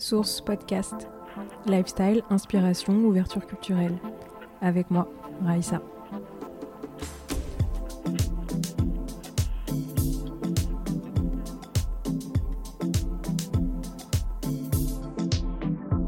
[0.00, 1.08] Source Podcast.
[1.66, 3.98] Lifestyle, inspiration, ouverture culturelle.
[4.62, 5.06] Avec moi,
[5.42, 5.82] Raïssa.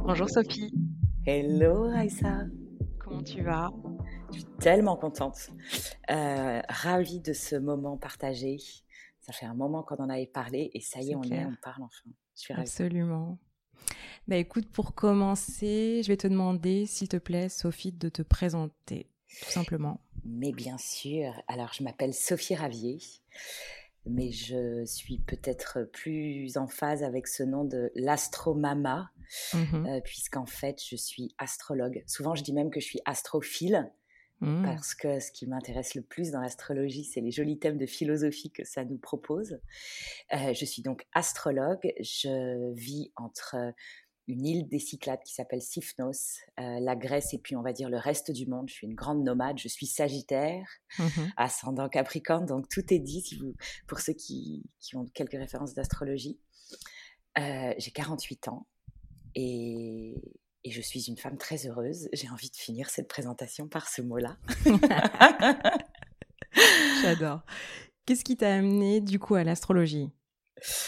[0.07, 0.73] Bonjour Sophie.
[1.27, 2.47] Hello Raïssa.
[2.99, 3.69] Comment tu vas?
[4.33, 5.51] Je suis tellement contente.
[6.11, 8.57] Euh, ravie de ce moment partagé.
[9.21, 11.55] Ça fait un moment qu'on en avait parlé et ça y est, on est, on
[11.63, 12.11] parle enfin.
[12.35, 12.67] Je suis ravie.
[12.67, 13.39] Absolument.
[14.29, 19.09] Bah écoute, pour commencer, je vais te demander, s'il te plaît, Sophie, de te présenter,
[19.43, 20.01] tout simplement.
[20.25, 21.33] Mais bien sûr.
[21.49, 22.99] Alors, je m'appelle Sophie Ravier,
[24.07, 29.11] mais je suis peut-être plus en phase avec ce nom de l'astromama,
[29.55, 32.05] mmh euh, puisqu'en fait, je suis astrologue.
[32.07, 33.91] Souvent, je dis même que je suis astrophile.
[34.43, 34.65] Mmh.
[34.65, 38.51] Parce que ce qui m'intéresse le plus dans l'astrologie, c'est les jolis thèmes de philosophie
[38.51, 39.61] que ça nous propose.
[40.33, 41.93] Euh, je suis donc astrologue.
[42.01, 43.55] Je vis entre
[44.29, 47.91] une île des Cyclades qui s'appelle Sifnos, euh, la Grèce et puis on va dire
[47.91, 48.69] le reste du monde.
[48.69, 50.67] Je suis une grande nomade, je suis Sagittaire,
[50.99, 51.05] mmh
[51.37, 53.55] ascendant Capricorne, donc tout est dit si vous,
[53.87, 54.63] pour ceux qui,
[54.95, 56.39] ont quelques références d'astrologie.
[57.39, 58.67] Euh, j'ai 48 ans
[59.35, 60.15] et,
[60.65, 62.09] et, je suis une femme très heureuse.
[62.13, 64.37] J'ai envie de finir cette présentation par ce mot-là.
[67.03, 67.41] J'adore.
[68.05, 70.11] Qu'est-ce qui t'a amené du coup à l'astrologie?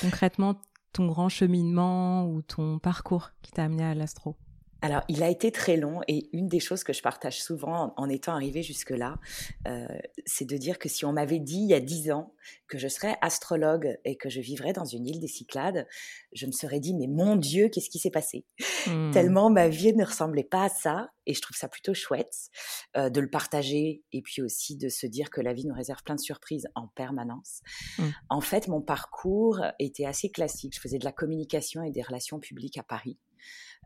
[0.01, 0.61] Concrètement,
[0.95, 4.37] ton grand cheminement ou ton parcours qui t'a amené à l'astro?
[4.85, 8.09] Alors, il a été très long et une des choses que je partage souvent en,
[8.11, 9.19] étant arrivée jusque-là,
[9.67, 9.89] euh,
[10.27, 12.35] c'est de dire que si on m'avait dit il y a dix ans
[12.69, 15.89] que je serais astrologue et que je vivrais dans une île des Cyclades,
[16.35, 18.45] je me serais dit mais mon Dieu, qu'est-ce qui s'est passé?
[18.87, 19.13] Mmh.
[19.13, 22.51] Tellement ma vie ne ressemblait pas à ça et je trouve ça plutôt chouette
[22.99, 26.03] euh, de le partager et puis aussi de se dire que la vie nous réserve
[26.03, 27.63] plein de surprises en permanence.
[27.99, 28.03] Mmh.
[28.29, 30.75] En fait, mon parcours était assez classique.
[30.75, 33.17] Je faisais de la communication et des relations publiques à Paris.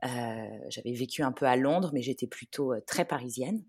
[0.04, 3.62] Euh, j'avais vécu un peu à Londres, mais j'étais plutôt euh, très parisienne.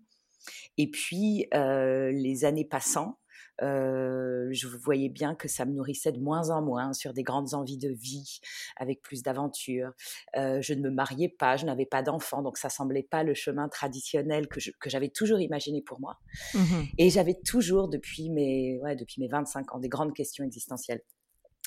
[0.78, 3.18] Et puis, euh, les années passant,
[3.62, 7.76] je voyais bien que ça me nourrissait de moins en moins sur des grandes envies
[7.76, 8.40] de vie,
[8.76, 9.92] avec plus d'aventures.
[10.34, 13.68] je ne me mariais pas, je n'avais pas d'enfants, donc ça semblait pas le chemin
[13.68, 16.18] traditionnel que, j'avais toujours imaginé pour moi.
[16.54, 21.02] Mmh Et j'avais toujours, depuis mes, ouais, depuis mes 25 ans, des grandes questions existentielles.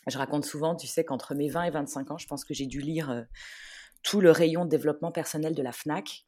[0.08, 2.66] Je raconte souvent, tu sais, qu'entre mes 20 et 25 ans, je pense que j'ai
[2.66, 3.28] dû lire
[4.04, 6.26] tout le rayon de développement personnel de la FNAC.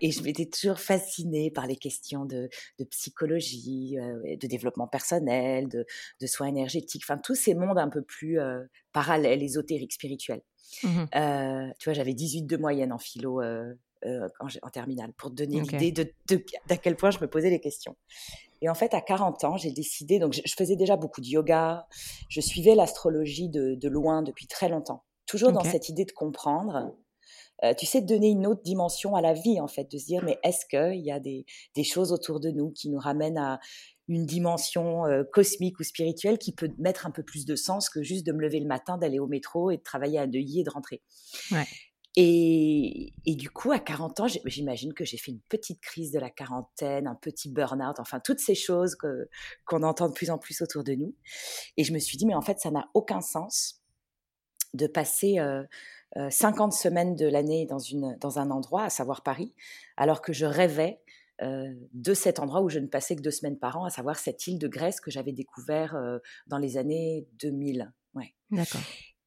[0.00, 2.50] Et je m'étais toujours fascinée par les questions de,
[2.90, 8.40] psychologie, euh, de développement personnel, de, soins énergétiques, enfin tous ces mondes un peu plus
[8.40, 8.62] euh,
[8.92, 10.42] parallèles, ésotériques, spirituels.
[10.82, 15.60] Mmh euh, tu vois, j'avais 18 de moyenne en philo en, terminale, pour te donner
[15.60, 17.96] l'idée de, d'à quel point je me posais les questions.
[18.62, 21.86] Et en fait, à 40 ans, j'ai décidé, donc je, faisais déjà beaucoup de yoga,
[22.28, 26.94] je suivais l'astrologie de, loin depuis très longtemps, toujours dans cette idée de comprendre
[27.64, 30.22] euh, tu sais, donner une autre dimension à la vie, en fait, de se dire,
[30.24, 31.44] mais est-ce qu'il y a des,
[31.84, 33.60] choses autour de nous qui nous ramènent à
[34.08, 38.02] une dimension euh, cosmique ou spirituelle qui peut mettre un peu plus de sens que
[38.02, 40.64] juste de me lever le matin, d'aller au métro et de travailler à Neuilly et
[40.64, 41.02] de rentrer?
[42.16, 46.28] Et, du coup, à 40 ans, j'imagine que j'ai fait une petite crise de la
[46.28, 48.96] quarantaine, un petit burn-out, enfin toutes ces choses
[49.64, 51.14] qu'on entend de plus en plus autour de nous.
[51.78, 53.80] Et je me suis dit, mais en fait, ça n'a aucun sens
[54.74, 55.64] de passer euh,
[56.30, 59.54] 50 euh, semaines de l'année dans, une, dans un endroit, à savoir Paris,
[59.96, 61.00] alors que je rêvais
[61.40, 64.18] euh, de cet endroit où je ne passais que deux semaines par an, à savoir
[64.18, 67.92] cette île de Grèce que j'avais découvert euh, dans les années 2000.
[68.14, 68.34] Ouais.
[68.50, 68.82] D'accord.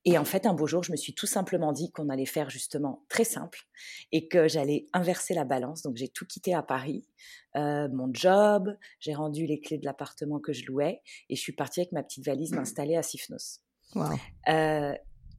[0.07, 2.51] Et en fait, un beau jour, je me suis tout simplement dit qu'on allait faire
[2.51, 3.61] justement très simple
[4.11, 5.81] et que j'allais inverser la balance.
[5.81, 7.07] Donc, j'ai tout quitté à Paris,
[7.55, 11.79] mon job, j'ai rendu les clés de l'appartement que je louais et je suis partie
[11.79, 13.61] avec ma petite valise m'installer à Sifnos.
[13.95, 14.15] Wow.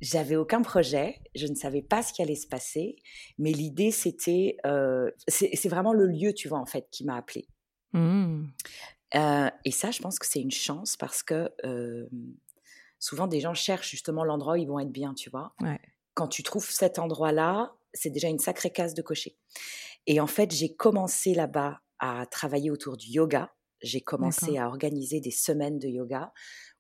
[0.01, 2.97] J'avais aucun projet, je ne savais pas ce qui allait se passer,
[3.39, 7.47] mais l'idée c'était, euh, c'est vraiment le lieu, tu vois, en fait, qui m'a appelé.
[7.93, 8.47] Mmh.
[9.15, 12.07] Euh, et ça, je pense que c'est une chance parce que euh,
[12.99, 15.55] souvent des gens cherchent justement l'endroit où ils vont être bien, tu vois.
[16.15, 19.39] Quand tu trouves cet endroit-là, c'est déjà une sacrée case de cocher.
[20.07, 23.53] Et en fait, j'ai commencé là-bas à travailler autour du yoga.
[23.83, 26.33] J'ai commencé à organiser des semaines de yoga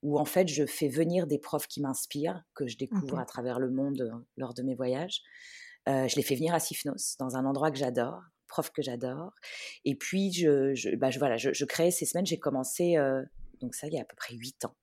[0.03, 3.59] où en fait je fais venir des profs qui m'inspirent, que je découvre à travers
[3.59, 5.23] le monde euh, lors de mes voyages.
[5.89, 9.33] Euh, je les fais venir à Sifnos, dans un endroit que j'adore, prof que j'adore.
[9.85, 12.27] Et puis je, je, bah, je voilà, je, crée ces semaines.
[12.27, 13.23] J'ai commencé euh,
[13.61, 14.75] donc ça il y a à peu près huit ans.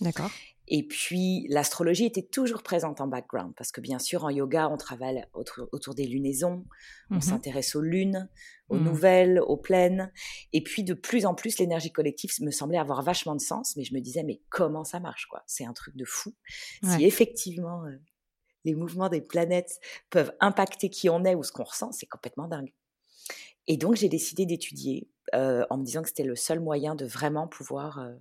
[0.00, 0.30] D'accord.
[0.68, 4.76] Et puis, l'astrologie était toujours présente en background, parce que bien sûr, en yoga, on
[4.76, 6.64] travaille autour, des lunaisons,
[7.10, 8.28] on mmh s'intéresse aux lunes,
[8.68, 8.84] aux mmh.
[8.84, 10.12] nouvelles, aux pleines.
[10.52, 13.84] Et puis, de plus en plus, l'énergie collective me semblait avoir vachement de sens, mais
[13.84, 15.42] je me disais, mais comment ça marche, quoi?
[15.46, 16.32] C'est un truc de fou.
[16.84, 17.98] Si effectivement, euh,
[18.64, 19.80] les mouvements des planètes
[20.10, 22.72] peuvent impacter qui on est ou ce qu'on ressent, c'est complètement dingue.
[23.66, 27.06] Et donc, j'ai décidé d'étudier euh, en me disant que c'était le seul moyen de
[27.06, 28.18] vraiment pouvoir euh, euh,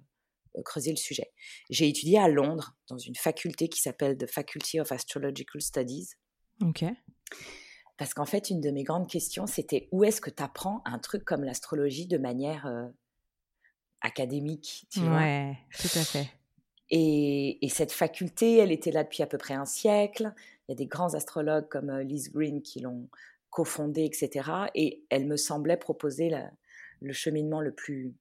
[0.64, 1.32] creuser le sujet.
[1.70, 6.10] J'ai étudié à Londres, dans une faculté qui s'appelle The Faculty of Astrological Studies.
[6.62, 6.86] Ok.
[7.98, 11.00] Parce qu'en fait, une de mes grandes questions, c'était où est-ce que tu apprends un
[11.00, 12.66] truc comme l'astrologie de manière
[14.02, 16.30] académique, tu ouais, tout à fait.
[16.90, 20.34] Et, cette faculté, elle était là depuis à peu près un siècle.
[20.68, 23.08] Il y a des grands astrologues comme euh, Liz Green qui l'ont
[23.50, 24.50] cofondée, etc.
[24.76, 26.32] Et elle me semblait proposer
[27.02, 28.14] le cheminement le plus,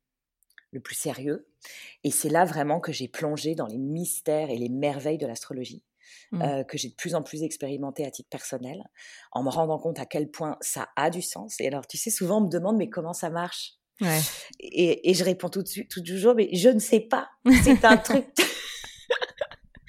[0.73, 1.49] le plus sérieux.
[2.05, 5.83] Et c'est là vraiment que j'ai plongé dans les mystères et les merveilles de l'astrologie.
[6.33, 6.43] Mmh.
[6.43, 8.83] Euh, que j'ai de plus en plus expérimenté à titre personnel,
[9.31, 11.61] en me rendant compte à quel point ça a du sens.
[11.61, 13.75] Et alors, tu sais, souvent on me demande, mais comment ça marche?
[14.59, 17.29] Et, je réponds tout de suite, tout toujours, mais je ne sais pas.
[17.63, 18.27] C'est un truc.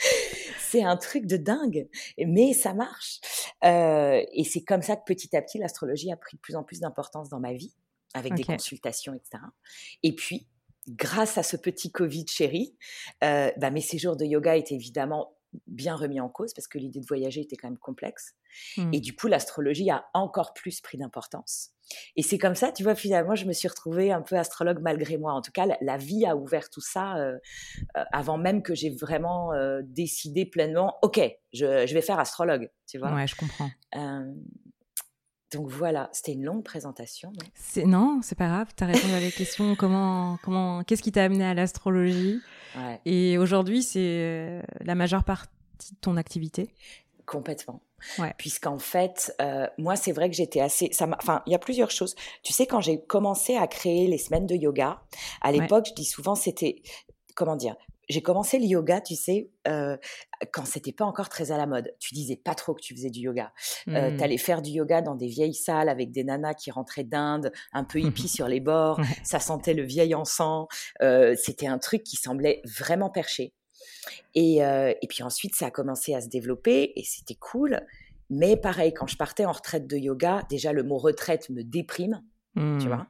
[0.59, 1.87] c'est un truc de dingue,
[2.17, 3.19] mais ça marche.
[3.63, 6.63] Euh, et c'est comme ça que petit à petit, l'astrologie a pris de plus en
[6.63, 7.73] plus d'importance dans ma vie,
[8.13, 9.43] avec des consultations, etc.
[10.03, 10.47] Et puis,
[10.87, 12.75] grâce à ce petit Covid chéri,
[13.23, 15.35] euh, bah, mes séjours de yoga étaient évidemment
[15.67, 18.35] bien remis en cause parce que l'idée de voyager était quand même complexe.
[18.77, 19.01] Et mmh.
[19.01, 21.71] du coup, l'astrologie a encore plus pris d'importance.
[22.15, 25.17] Et c'est comme ça, tu vois, finalement, je me suis retrouvée un peu astrologue malgré
[25.17, 25.33] moi.
[25.33, 27.37] En tout cas, la, vie a ouvert tout ça euh,
[27.97, 31.19] euh, avant même que j'ai vraiment euh, décidé pleinement, OK,
[31.53, 33.13] je, vais faire astrologue, tu vois.
[33.13, 33.69] Ouais, je comprends.
[35.51, 37.33] Donc voilà, c'était une longue présentation.
[37.55, 38.67] C'est non, c'est pas grave.
[38.75, 42.39] Tu as répondu à la question comment, comment, qu'est-ce qui t'a amené à l'astrologie?
[43.05, 45.49] Et aujourd'hui, c'est la majeure partie
[45.91, 46.69] de ton activité.
[47.25, 47.81] Complètement.
[48.37, 50.89] Puisqu'en fait, euh, moi, c'est vrai que j'étais assez.
[50.91, 52.15] Ça enfin, il y a plusieurs choses.
[52.43, 55.01] Tu sais, quand j'ai commencé à créer les semaines de yoga,
[55.41, 56.81] à l'époque, je dis souvent, c'était.
[57.35, 57.75] Comment dire
[58.11, 59.97] j'ai commencé le yoga, tu sais, euh,
[60.51, 61.93] quand c'était pas encore très à la mode.
[61.99, 63.53] Tu disais pas trop que tu faisais du yoga.
[63.87, 64.17] Euh, mmh.
[64.17, 67.51] tu allais faire du yoga dans des vieilles salles avec des nanas qui rentraient d'Inde,
[67.73, 68.99] un peu hippie sur les bords.
[69.23, 70.67] Ça sentait le vieil encens.
[71.01, 73.53] Euh, c'était un truc qui semblait vraiment perché.
[74.35, 77.81] Et, euh, et, puis ensuite, ça a commencé à se développer et c'était cool.
[78.29, 82.23] Mais pareil, quand je partais en retraite de yoga, déjà le mot retraite me déprime,
[82.55, 82.87] tu mmh.
[82.87, 83.07] vois.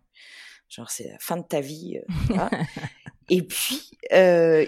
[0.68, 2.00] Genre, c'est la fin de ta vie.
[3.32, 4.66] et puis, euh,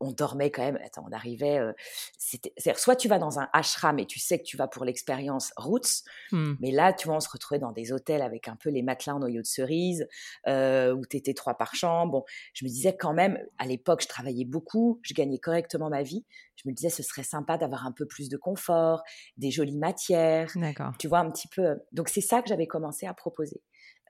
[0.00, 0.78] on dormait quand même.
[0.82, 1.58] Attends, on arrivait.
[1.58, 1.74] Euh,
[2.16, 5.52] c'était, soit tu vas dans un ashram et tu sais que tu vas pour l'expérience
[5.58, 6.02] roots,
[6.32, 6.54] mmh.
[6.60, 9.16] mais là, tu vois, on se retrouvait dans des hôtels avec un peu les matelas
[9.16, 10.08] en noyau de cerise,
[10.46, 12.10] euh, où tu étais trois par chambre.
[12.10, 12.24] Bon,
[12.54, 16.24] je me disais quand même, à l'époque, je travaillais beaucoup, je gagnais correctement ma vie.
[16.56, 19.02] Je me disais, ce serait sympa d'avoir un peu plus de confort,
[19.36, 20.50] des jolies matières.
[20.54, 20.94] D'accord.
[20.98, 21.76] Tu vois, un petit peu.
[21.92, 23.60] Donc, c'est ça que j'avais commencé à proposer.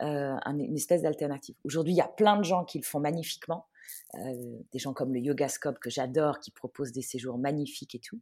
[0.00, 1.56] une espèce d'alternative.
[1.64, 3.66] Aujourd'hui, il y a plein de gens qui le font magnifiquement.
[4.14, 8.20] Euh, des gens comme le Yogascope que j'adore, qui proposent des séjours magnifiques et tout.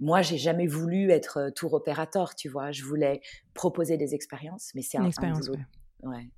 [0.00, 2.72] Moi, j'ai jamais voulu être euh, tour opérateur, tu vois.
[2.72, 3.20] Je voulais
[3.54, 5.48] proposer des expériences, mais c'est un, expérience.
[6.02, 6.28] Ouais.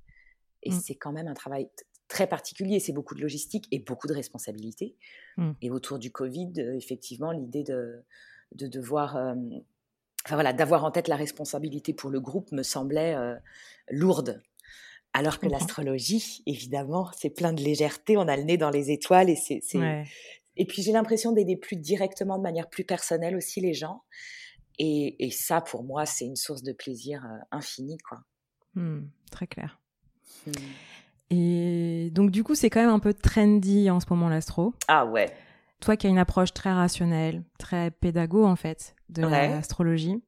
[0.61, 0.79] Et mm.
[0.79, 1.69] c'est quand même un travail
[2.07, 2.79] très particulier.
[2.79, 4.95] C'est beaucoup de logistique et beaucoup de responsabilité.
[5.37, 5.51] Mm.
[5.61, 8.03] Et autour du Covid, euh, effectivement, l'idée de,
[8.53, 9.15] de devoir
[10.25, 13.17] enfin voilà, d'avoir en tête la responsabilité pour le groupe me semblait
[13.89, 14.41] lourde.
[15.13, 18.17] Alors que l'astrologie, évidemment, c'est plein de légèreté.
[18.17, 19.61] On a le nez dans les étoiles et c'est.
[20.55, 24.03] Et puis j'ai l'impression d'aider plus directement, de manière plus personnelle aussi les gens.
[24.79, 28.19] Et, ça, pour moi, c'est une source de plaisir euh, infini, quoi.
[28.73, 29.79] Mmh, très clair.
[30.47, 30.51] Mmh.
[31.29, 34.73] Et donc, du coup, c'est quand même un peu trendy en ce moment, l'astro.
[34.87, 35.31] Ah ouais.
[35.79, 40.21] Toi qui as une approche très rationnelle, très pédago, en fait, de l'astrologie.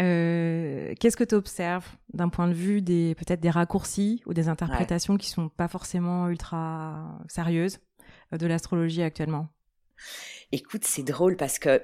[0.00, 4.48] Euh, qu'est-ce que tu observes d'un point de vue des peut-être des raccourcis ou des
[4.48, 7.78] interprétations qui sont pas forcément ultra sérieuses
[8.32, 9.48] euh, de l'astrologie actuellement?
[10.52, 11.82] Écoute, c'est drôle parce que,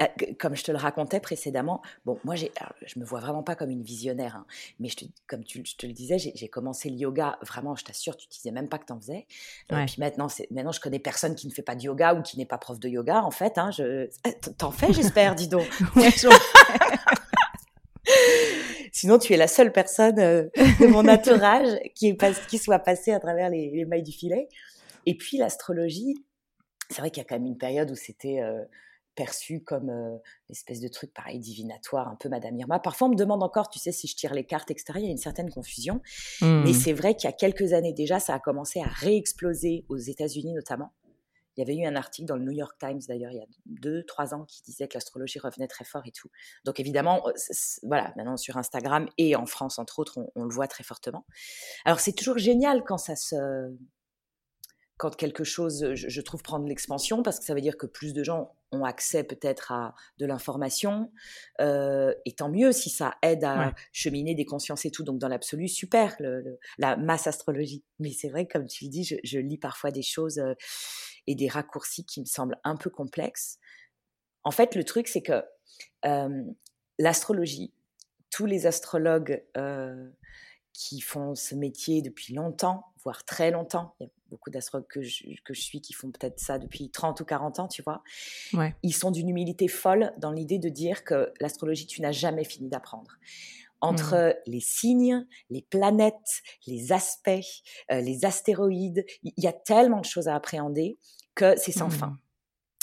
[0.00, 0.06] euh,
[0.38, 2.52] comme je te le racontais précédemment, bon, moi, j'ai,
[2.86, 4.46] je me vois vraiment pas comme une visionnaire, hein,
[4.78, 7.84] mais je te, comme tu, je te le disais, j'ai, commencé le yoga, vraiment, je
[7.84, 9.26] t'assure, tu disais même pas que tu en faisais.
[9.70, 12.38] Et puis maintenant, maintenant, je connais personne qui ne fait pas de yoga ou qui
[12.38, 13.58] n'est pas prof de yoga, en fait.
[13.58, 14.08] Hein, je,
[14.58, 15.68] t'en fais, j'espère, dis donc.
[19.04, 20.48] Sinon, tu es la seule personne euh,
[20.80, 24.48] de mon entourage qui, est qui soit passée à travers les, mailles du filet.
[25.04, 26.24] Et puis, l'astrologie,
[26.88, 28.64] c'est vrai qu'il y a quand même une période où c'était euh,
[29.14, 30.16] perçu comme euh,
[30.48, 32.78] une espèce de truc pareil divinatoire, un peu Madame Irma.
[32.78, 34.94] Parfois, on me demande encore, tu sais, si je tire les cartes, etc.
[34.96, 36.00] Il y a une certaine confusion.
[36.40, 36.72] Mais mmh.
[36.72, 40.54] c'est vrai qu'il y a quelques années déjà, ça a commencé à réexploser aux États-Unis
[40.54, 40.94] notamment.
[41.56, 43.46] Il y avait eu un article dans le New York Times, d'ailleurs, il y a
[43.66, 46.28] deux, trois ans, qui disait que l'astrologie revenait très fort et tout.
[46.64, 47.32] Donc, évidemment, euh,
[47.82, 51.24] voilà, maintenant sur Instagram et en France, entre autres, on, le voit très fortement.
[51.84, 53.36] Alors, c'est toujours génial quand ça se.
[54.96, 58.12] quand quelque chose, je, trouve, prend de l'expansion, parce que ça veut dire que plus
[58.14, 61.12] de gens ont accès peut-être à de l'information,
[61.60, 65.04] euh, et tant mieux si ça aide à cheminer des consciences et tout.
[65.04, 66.16] Donc dans l'absolu, super,
[66.78, 67.84] la masse astrologie.
[68.00, 70.54] Mais c'est vrai, comme tu le dis, je, lis parfois des choses euh,
[71.26, 73.58] et des raccourcis qui me semblent un peu complexes.
[74.42, 75.42] En fait, le truc, c'est que
[76.04, 76.42] euh,
[76.98, 77.72] l'astrologie,
[78.30, 79.44] tous les astrologues
[80.74, 83.94] qui font ce métier depuis longtemps, voire très longtemps.
[84.00, 86.90] Il y a beaucoup d'astrologues que je, que je suis qui font peut-être ça depuis
[86.90, 88.02] 30 ou 40 ans, tu vois.
[88.82, 92.68] Ils sont d'une humilité folle dans l'idée de dire que l'astrologie, tu n'as jamais fini
[92.68, 93.12] d'apprendre.
[93.84, 94.50] Entre mmh.
[94.50, 96.14] les signes, les planètes,
[96.66, 97.30] les aspects,
[97.90, 100.98] euh, les astéroïdes, il y a tellement de choses à appréhender
[101.34, 101.92] que c'est sans mmh.
[101.92, 102.18] fin.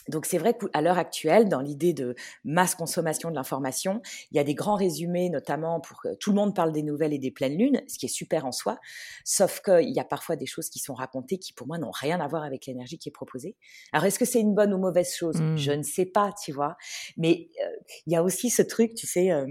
[0.09, 4.39] Donc c'est vrai qu'à l'heure actuelle, dans l'idée de masse consommation de l'information, il y
[4.39, 7.31] a des grands résumés, notamment pour que tout le monde parle des nouvelles et des
[7.31, 8.79] pleines lunes, ce qui est super en soi,
[9.23, 12.19] sauf qu'il y a parfois des choses qui sont racontées qui pour moi n'ont rien
[12.19, 13.55] à voir avec l'énergie qui est proposée.
[13.93, 15.39] Alors est-ce que c'est une bonne ou mauvaise chose?
[15.39, 15.57] Mmh.
[15.57, 16.77] Je ne sais pas, tu vois.
[17.17, 17.69] Mais euh,
[18.07, 19.45] il y a aussi ce truc, tu sais, euh,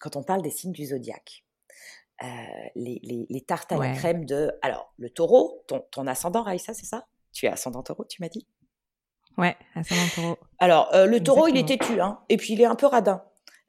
[0.00, 1.44] quand on parle des signes du zodiaque.
[2.22, 2.26] Euh,
[2.74, 4.50] les, les, tartes à la crème de...
[4.62, 7.06] Alors, le taureau, ton, ton ascendant, Raïssa, c'est ça?
[7.32, 8.46] Tu es ascendant taureau, tu m'as dit?
[9.36, 10.38] Ouais, ascendant taureau.
[10.58, 13.22] Alors, euh, le taureau, il est têtu, hein, et puis il est un peu radin.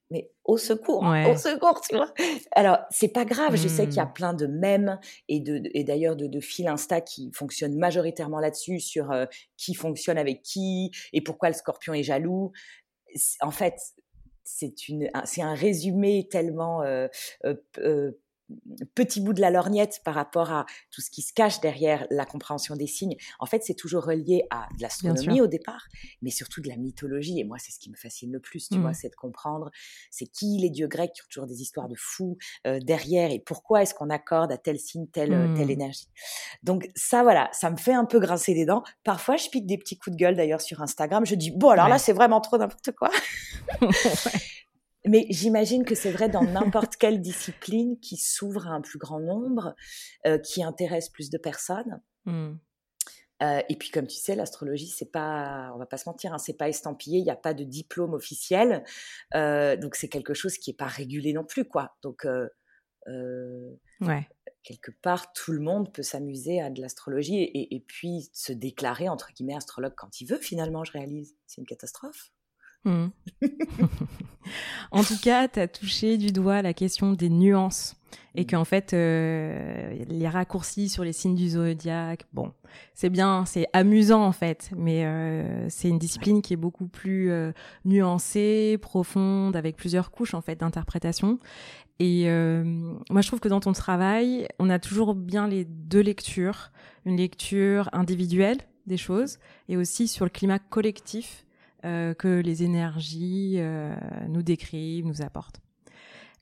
[0.10, 2.14] Mais au secours, au secours, tu vois.
[2.54, 4.14] Alors, c'est pas grave, je sais qu'il y a hmm.
[4.14, 8.80] plein de mèmes et, de, et d'ailleurs de, de fils Insta qui fonctionnent majoritairement là-dessus,
[8.80, 9.26] sur euh,
[9.58, 12.54] qui fonctionne avec qui et pourquoi le scorpion est jaloux.
[13.42, 13.76] En fait,
[14.48, 17.08] c'est, une, c'est un résumé tellement euh,
[17.46, 18.12] euh
[18.96, 22.25] petit bout de la lorgnette par rapport à tout ce qui se cache derrière la
[22.25, 23.16] compréhension des signes.
[23.39, 25.88] En fait, c'est toujours relié à de l'astronomie au départ,
[26.22, 27.39] mais surtout de la mythologie.
[27.39, 28.96] Et moi, c'est ce qui me fascine le plus, tu vois, mmh.
[28.96, 29.72] c'est de comprendre
[30.12, 33.39] c'est qui les dieux grecs qui ont toujours des histoires de fous euh, derrière et
[33.39, 35.72] pourquoi est-ce qu'on accorde à tel signe telle, euh, telle mmh.
[35.72, 36.08] énergie.
[36.63, 38.84] Donc ça, voilà, ça me fait un peu grincer des dents.
[39.04, 41.25] Parfois, je pique des petits coups de gueule d'ailleurs sur Instagram.
[41.25, 43.10] Je dis, bon, alors là, c'est vraiment trop n'importe quoi.
[45.08, 49.20] Mais j'imagine que c'est vrai dans n'importe quelle discipline qui s'ouvre à un plus grand
[49.20, 49.76] nombre,
[50.26, 52.02] euh, qui intéresse plus de personnes.
[52.26, 52.56] Mmh.
[53.44, 56.40] Euh, et puis, comme tu sais, l'astrologie, c'est pas, on va pas se mentir, hein,
[56.40, 58.84] c'est pas estampillé, il n'y a pas de diplôme officiel,
[59.36, 61.96] euh, donc c'est quelque chose qui est pas régulé non plus, quoi.
[62.02, 62.26] Donc,
[63.06, 64.28] ouais.
[64.64, 69.08] quelque part, tout le monde peut s'amuser à de l'astrologie et, et, puis se déclarer
[69.08, 70.40] entre guillemets astrologue quand il veut.
[70.40, 72.32] Finalement, je réalise, c'est une catastrophe.
[72.88, 73.08] Mmh.
[74.91, 77.96] en tout cas, tu as touché du doigt la question des nuances
[78.34, 82.53] et qu'en fait, euh, les raccourcis sur les signes du zodiaque, bon,
[82.94, 87.29] c'est bien, c'est amusant en fait, mais euh, c'est une discipline qui est beaucoup plus
[87.29, 87.51] euh,
[87.84, 91.39] nuancée, profonde, avec plusieurs couches en fait d'interprétation.
[92.00, 92.29] Et
[93.10, 96.72] moi, je trouve que dans ton travail, on a toujours bien les deux lectures,
[97.06, 101.47] une lecture individuelle des choses et aussi sur le climat collectif
[101.84, 103.96] que les énergies euh,
[104.28, 105.62] nous décrivent, nous apportent.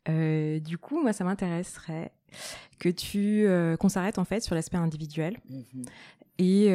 [0.08, 2.12] Euh, du coup, moi, ça m'intéresserait
[2.80, 3.48] que tu
[3.80, 5.38] qu'on s'arrête en fait sur l'aspect individuel.
[5.50, 5.86] Mhm.
[6.38, 6.66] Et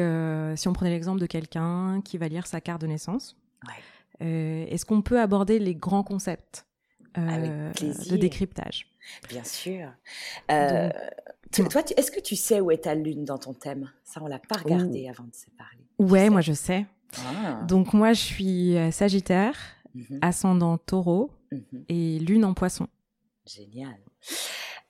[0.57, 3.37] si on prenait l'exemple de quelqu'un qui va lire sa carte de naissance,
[4.19, 6.65] est-ce qu'on peut aborder les grands concepts
[7.15, 8.87] de décryptage?
[9.29, 9.91] Bien sûr.
[10.47, 13.91] toi, est-ce que tu sais où est ta lune dans ton thème?
[14.03, 15.85] Ça, on l'a pas regardé avant de se parler.
[15.99, 16.85] Ouais, moi je sais.
[17.17, 17.63] Ah.
[17.67, 19.57] Donc moi, je suis euh, Sagittaire,
[19.93, 20.19] mhm.
[20.21, 21.85] ascendant Taureau mhm.
[21.89, 22.87] et Lune en Poisson.
[23.45, 23.97] Génial.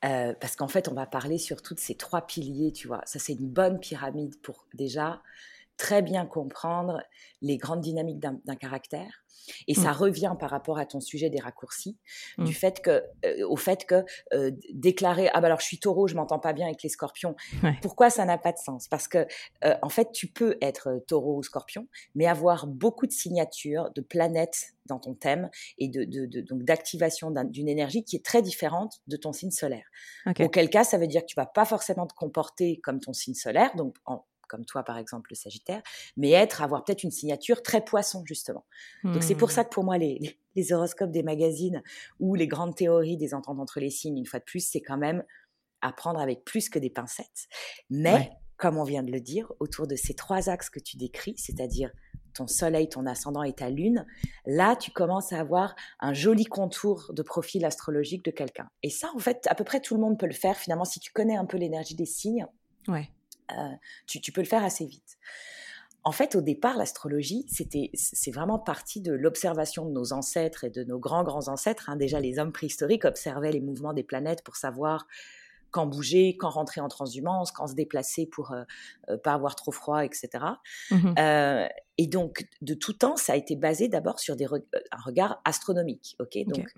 [0.04, 3.02] Euh, parce qu'en fait, on va parler sur toutes ces trois piliers, tu vois.
[3.06, 5.22] Ça, c'est une bonne pyramide pour déjà
[5.82, 7.02] très bien comprendre
[7.42, 9.24] les grandes dynamiques d'un caractère.
[9.68, 9.96] Et ça mmh.
[9.96, 11.98] revient par rapport à ton sujet des raccourcis,
[12.38, 12.44] mmh.
[12.44, 16.08] du fait que, euh, au fait que euh, déclarer ah bah alors je suis Taureau,
[16.08, 17.36] je m'entends pas bien avec les Scorpions.
[17.82, 18.88] Pourquoi ça n'a pas de sens?
[18.88, 19.26] Parce que
[19.66, 24.02] euh, en fait tu peux être Taureau ou Scorpion, mais avoir beaucoup de signatures, de
[24.02, 29.02] planètes dans ton thème et de, de, donc d'activation d'une énergie qui est très différente
[29.08, 29.86] de ton signe solaire.
[30.40, 33.34] Auquel cas, ça veut dire que tu vas pas forcément te comporter comme ton signe
[33.34, 35.82] solaire, donc en, comme toi par exemple le Sagittaire,
[36.18, 38.66] mais être, avoir peut-être une signature très poisson justement.
[39.04, 39.52] Donc c'est pour mmh.
[39.52, 41.82] ça que pour moi les, les, horoscopes des magazines
[42.20, 44.98] ou les grandes théories des ententes entre les signes, une fois de plus, c'est quand
[44.98, 45.24] même
[45.82, 47.48] apprendre avec plus que des pincettes.
[47.90, 51.34] Mais comme on vient de le dire, autour de ces trois axes que tu décris,
[51.38, 51.90] c'est-à-dire
[52.34, 54.06] ton soleil, ton ascendant et ta lune,
[54.46, 58.70] là, tu commences à avoir un joli contour de profil astrologique de quelqu'un.
[58.84, 61.00] Et ça, en fait, à peu près tout le monde peut le faire, finalement, si
[61.00, 62.46] tu connais un peu l'énergie des signes.
[62.88, 63.10] Ouais.
[63.58, 63.76] Euh,
[64.08, 65.18] tu, peux le faire assez vite.
[66.04, 70.70] En fait, au départ, l'astrologie, c'était, c'est vraiment partie de l'observation de nos ancêtres et
[70.70, 71.90] de nos grands grands ancêtres.
[71.90, 71.96] Hein.
[71.96, 75.08] Déjà, les hommes préhistoriques observaient les mouvements des planètes pour savoir
[75.70, 80.04] quand bouger, quand rentrer en transhumance, quand se déplacer pour euh, pas avoir trop froid,
[80.04, 80.30] etc.
[80.90, 81.68] Mmh
[81.98, 86.16] et donc, de tout temps, ça a été basé d'abord sur des un regard astronomique.
[86.20, 86.74] Ok, donc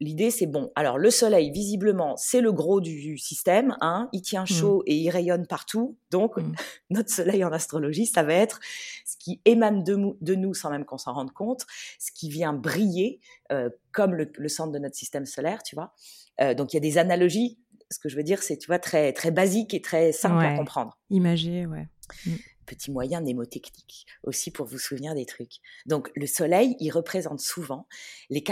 [0.00, 0.70] l'idée, c'est bon.
[0.74, 3.76] Alors, le Soleil, visiblement, c'est le gros du système.
[3.80, 4.46] Hein, il tient mmh.
[4.46, 5.96] chaud et il rayonne partout.
[6.10, 6.52] Donc, mmh.
[6.90, 8.60] notre Soleil en astrologie, ça va être
[9.04, 11.66] ce qui émane de, de nous sans même qu'on s'en rende compte,
[11.98, 13.20] ce qui vient briller
[13.52, 15.92] euh, comme le, centre de notre système solaire, tu vois.
[16.40, 17.58] Euh, donc, il y a des analogies.
[17.90, 20.54] Ce que je veux dire, c'est, tu vois, très, très basique et très simple à
[20.56, 20.98] comprendre.
[21.10, 21.88] Imagé, ouais.
[22.26, 22.32] Mmh
[22.68, 25.56] petit moyen mnémotechnique aussi pour vous souvenir des trucs.
[25.86, 27.86] Donc le soleil, il représente souvent
[28.30, 28.44] les,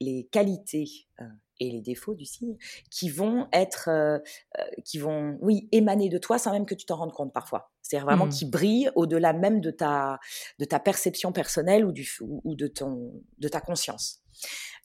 [0.00, 1.24] les, qualités euh,
[1.60, 2.56] et les défauts du signe
[2.90, 4.18] qui vont être, euh,
[4.58, 7.70] euh, qui vont, oui, émaner de toi sans même que tu t'en rendes compte parfois.
[7.82, 8.30] C'est-à-dire vraiment mmh.
[8.30, 10.18] qui brille au-delà même de ta,
[10.58, 14.20] de ta perception personnelle ou, du, ou de, ton, de ta conscience.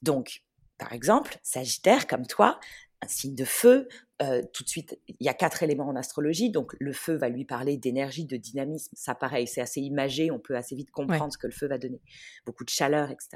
[0.01, 0.43] Donc,
[0.77, 2.59] par exemple, Sagittaire, comme toi,
[3.03, 3.87] un signe de feu.
[4.21, 7.29] Euh, tout de suite, il y a quatre éléments en astrologie, donc le feu va
[7.29, 8.91] lui parler d'énergie, de dynamisme.
[8.95, 11.77] Ça, pareil, c'est assez imagé, on peut assez vite comprendre ce que le feu va
[11.77, 12.01] donner.
[12.45, 13.29] Beaucoup de chaleur, etc.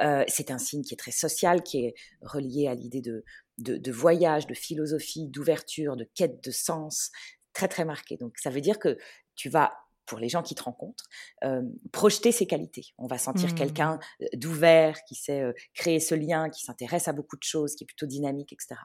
[0.00, 3.24] Euh, c'est un signe qui est très social, qui est relié à l'idée de,
[3.58, 7.10] de, voyage, de philosophie, d'ouverture, de quête de sens,
[7.52, 8.16] très très marqué.
[8.16, 8.98] Donc ça veut dire que
[9.34, 9.72] tu vas
[10.06, 11.08] pour les gens qui te rencontrent,
[11.44, 12.94] euh, projeter ses qualités.
[12.98, 13.54] On va sentir mmh.
[13.54, 17.74] quelqu'un euh, d'ouvert, qui sait euh, créer ce lien, qui s'intéresse à beaucoup de choses,
[17.74, 18.76] qui est plutôt dynamique, etc.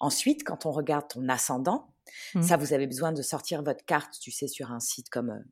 [0.00, 1.94] Ensuite, quand on regarde ton ascendant,
[2.34, 2.42] mmh.
[2.42, 5.44] ça, vous avez besoin de sortir votre carte, tu sais, sur un site comme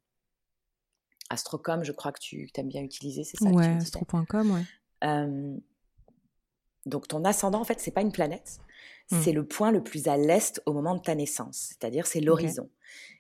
[1.31, 5.61] Astrocom, je crois que tu aimes bien utiliser, c'est ça Ouais, astro.com, ouais.
[6.87, 8.59] donc ton ascendant, en fait, c'est pas une planète,
[9.11, 9.21] mmh.
[9.23, 12.69] c'est le point le plus à l'est au moment de ta naissance, c'est-à-dire c'est l'horizon.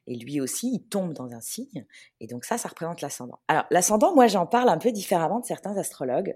[0.08, 1.84] Et lui aussi, il tombe dans un signe.
[2.20, 3.40] Et donc ça, ça représente l'ascendant.
[3.46, 6.34] Alors l'ascendant, moi, j'en parle un peu différemment de certains astrologues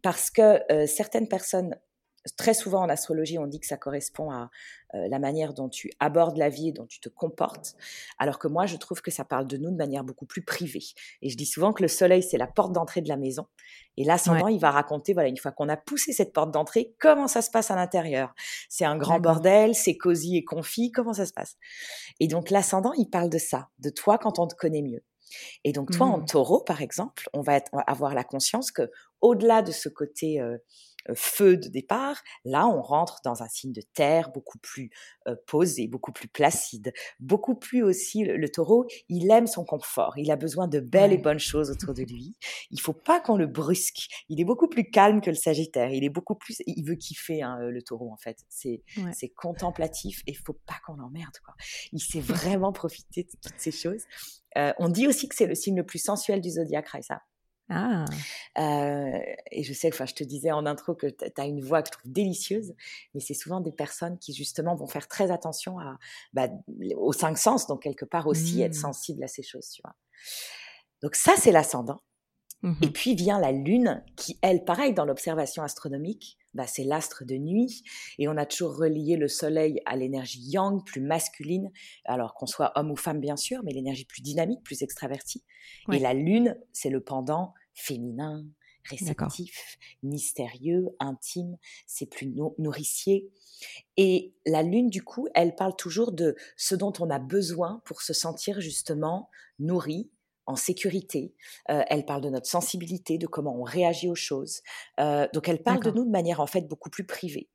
[0.00, 1.76] parce que euh, certaines personnes
[2.36, 4.50] très souvent en astrologie, on dit que ça correspond à
[4.94, 7.74] euh, la manière dont tu abordes la vie et dont tu te comportes,
[8.18, 10.84] alors que moi, je trouve que ça parle de nous de manière beaucoup plus privée.
[11.22, 13.46] Et je dis souvent que le soleil, c'est la porte d'entrée de la maison,
[13.96, 17.28] et l'ascendant, il va raconter, voilà, une fois qu'on a poussé cette porte d'entrée, comment
[17.28, 18.34] ça se passe à l'intérieur.
[18.68, 21.56] C'est un grand bordel, c'est cosy et confit, comment ça se passe?
[22.18, 25.02] Et donc l'ascendant, il parle de ça, de toi quand on te connaît mieux.
[25.64, 26.26] Et donc toi, en mmh.
[26.26, 30.56] taureau, par exemple, on va, avoir la conscience que au-delà de ce côté euh,
[31.14, 34.90] feu de départ, là on rentre dans un signe de terre beaucoup plus
[35.28, 40.30] euh, posé, beaucoup plus placide, beaucoup plus aussi le, taureau, il aime son confort, il
[40.30, 42.36] a besoin de belles et bonnes choses autour de lui.
[42.70, 44.08] Il faut pas qu'on le brusque.
[44.28, 47.42] Il est beaucoup plus calme que le Sagittaire, il est beaucoup plus il veut kiffer
[47.42, 48.38] hein, le taureau en fait.
[48.48, 48.82] C'est
[49.12, 51.54] c'est contemplatif et il faut pas qu'on l'emmerde quoi.
[51.92, 54.04] Il sait vraiment profiter de toutes ces choses.
[54.56, 57.22] Euh, on dit aussi que c'est le signe le plus sensuel du zodiaque, Raissa.
[57.70, 58.04] Ah.
[58.58, 59.18] Euh,
[59.52, 61.88] et je sais, enfin, je te disais en intro que tu as une voix que
[61.88, 62.74] je trouve délicieuse,
[63.14, 65.98] mais c'est souvent des personnes qui justement vont faire très attention à,
[66.32, 66.48] bah,
[66.96, 68.80] aux cinq sens, donc quelque part aussi être mmh.
[68.80, 69.94] sensible à ces choses, tu vois.
[71.02, 72.00] Donc ça, c'est l'ascendant.
[72.62, 77.24] Mmh et puis vient la lune, qui elle, pareil, dans l'observation astronomique, bah, c'est l'astre
[77.24, 77.82] de nuit,
[78.18, 81.70] et on a toujours relié le soleil à l'énergie yang, plus masculine,
[82.04, 85.42] alors qu'on soit homme ou femme bien sûr, mais l'énergie plus dynamique, plus extravertie.
[85.90, 88.44] Et la lune, c'est le pendant féminin,
[88.84, 93.30] réceptif, mystérieux, intime, c'est plus nourricier.
[93.96, 98.02] Et la lune, du coup, elle parle toujours de ce dont on a besoin pour
[98.02, 100.10] se sentir justement nourri,
[100.46, 101.34] en sécurité.
[101.70, 104.62] Euh, elle parle de notre sensibilité, de comment on réagit aux choses.
[104.98, 107.48] Euh, donc elle parle de nous de manière en fait beaucoup plus privée.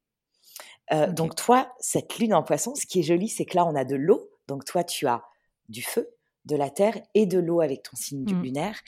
[0.93, 3.75] Euh, donc toi, cette lune en poisson, ce qui est joli, c'est que là, on
[3.75, 4.29] a de l'eau.
[4.47, 5.23] Donc toi, tu as
[5.67, 6.14] du feu,
[6.45, 8.43] de la terre et de l'eau avec ton signe mmh.
[8.43, 8.79] lunaire.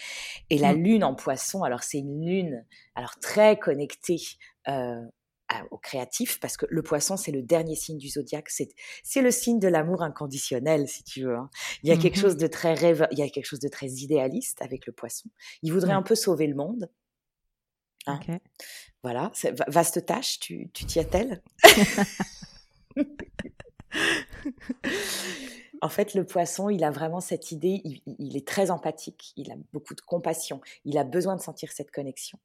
[0.50, 0.84] Et la mmh.
[0.84, 2.66] lune en poisson, alors c'est une lune
[2.96, 4.22] alors très connectée
[4.68, 5.02] euh,
[5.72, 8.68] au créatif parce que le poisson c'est le dernier signe du zodiaque c'est
[9.02, 11.50] c'est le signe de l'amour inconditionnel si tu veux hein.
[11.84, 13.70] il y a quelque mmh chose de très rêve il y a quelque chose de
[13.70, 15.30] très idéaliste avec le poisson
[15.62, 16.92] il voudrait un peu sauver le monde
[18.08, 18.20] hein.
[19.04, 19.32] voilà
[19.70, 21.42] vaste tâche tu tu t'y attelles?
[25.82, 29.56] En fait, le poisson, il a vraiment cette idée, il, est très empathique, il a
[29.74, 32.40] beaucoup de compassion, il a besoin de sentir cette connexion.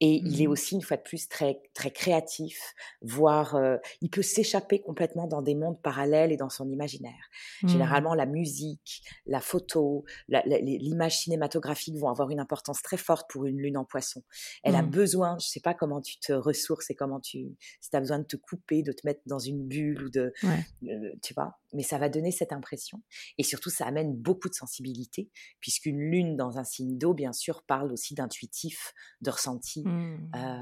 [0.00, 0.50] Et il est mmh.
[0.50, 5.42] aussi, une fois de plus, très, très créatif, voire euh, il peut s'échapper complètement dans
[5.42, 7.30] des mondes parallèles et dans son imaginaire.
[7.62, 7.68] Mmh.
[7.68, 13.58] Généralement, la musique, la photo, l'image cinématographique vont avoir une importance très forte pour une
[13.58, 14.22] lune en poisson.
[14.62, 14.90] Elle a mmh.
[14.90, 18.18] besoin, je sais pas comment tu te ressources et comment tu, si tu as besoin
[18.18, 21.82] de te couper, de te mettre dans une bulle ou de, euh, tu vois, mais
[21.82, 23.02] ça va donner cette impression.
[23.38, 27.62] Et surtout, ça amène beaucoup de sensibilité, puisqu'une lune dans un signe d'eau, bien sûr,
[27.62, 30.32] parle aussi d'intuitif, de ressenti, mmh.
[30.34, 30.56] euh,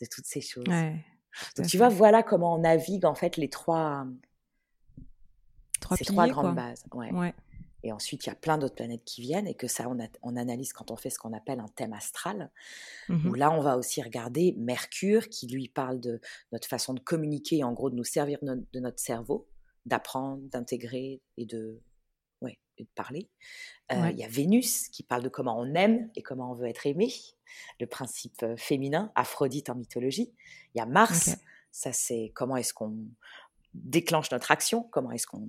[0.00, 0.64] de toutes ces choses.
[1.56, 4.06] Donc, tu vois, voilà comment on navigue en fait les trois,
[5.80, 6.84] trois ces trois grandes bases.
[6.92, 7.34] Ouais.
[7.84, 10.36] Et ensuite, il y a plein d'autres planètes qui viennent et que ça, on, on,
[10.36, 12.50] analyse quand on fait ce qu'on appelle un thème astral,
[13.08, 17.00] mmh où là, on va aussi regarder Mercure, qui lui parle de notre façon de
[17.00, 19.46] communiquer, en gros, de nous servir de notre cerveau,
[19.88, 21.80] d'apprendre, d'intégrer et de,
[22.40, 23.28] ouais, de parler.
[23.92, 26.68] Euh, il y a Vénus, qui parle de comment on aime et comment on veut
[26.68, 27.12] être aimé,
[27.80, 30.32] le principe euh, féminin, Aphrodite en mythologie.
[30.74, 31.36] Il y a Mars,
[31.72, 32.96] ça c'est comment est-ce qu'on
[33.74, 35.46] déclenche notre action, comment est-ce qu'on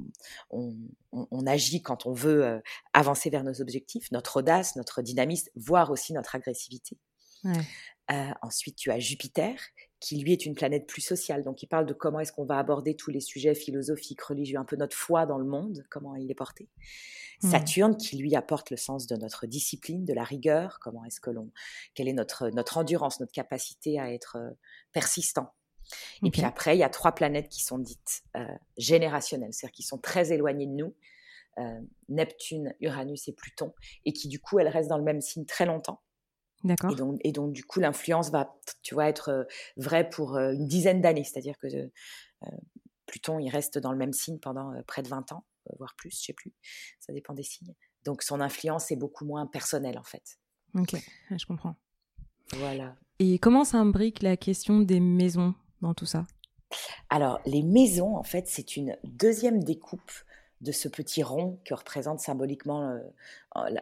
[0.52, 2.60] on, agit quand on veut euh,
[2.93, 6.97] avancer vers nos objectifs, notre audace, notre dynamisme, voire aussi notre agressivité.
[7.45, 9.56] Euh, ensuite, tu as Jupiter,
[10.00, 12.58] qui lui est une planète plus sociale, donc il parle de comment est-ce qu'on va
[12.58, 16.32] aborder tous les sujets philosophiques, religieux, un peu notre foi dans le monde, comment il
[16.32, 16.70] est porté.
[17.42, 17.52] Mmh.
[17.52, 21.30] Saturne, qui lui apporte le sens de notre discipline, de la rigueur, comment est-ce que
[21.30, 21.52] l'on,
[21.94, 24.52] quelle est notre, notre endurance, notre capacité à être euh,
[24.92, 25.54] persistant
[26.24, 28.46] et puis après, il y a trois planètes qui sont dites euh,
[28.78, 30.96] générationnelles, c'est-à-dire qui sont très éloignées de nous.
[31.58, 33.74] Euh, Neptune, Uranus et Pluton,
[34.06, 36.02] et qui du coup, elles restent dans le même signe très longtemps.
[36.63, 36.91] D'accord.
[36.91, 41.02] Et donc, et donc, du coup, l'influence va, tu vois, être vraie pour une dizaine
[41.02, 41.24] d'années.
[41.24, 41.67] C'est-à-dire que
[43.06, 45.45] Pluton, il reste dans le même signe pendant près de 20 ans,
[45.78, 46.54] voire plus, je sais plus.
[47.00, 47.74] Ça dépend des signes.
[48.06, 50.39] Donc, son influence est beaucoup moins personnelle, en fait.
[50.76, 50.95] Ok,
[51.32, 51.76] je comprends.
[52.54, 52.95] Voilà.
[53.19, 56.28] Et comment s'imbrique la question des maisons dans tout ça?
[57.10, 60.12] Alors, les maisons, en fait, c'est une deuxième découpe
[60.62, 63.00] de ce petit rond que représente symboliquement,
[63.56, 63.76] euh,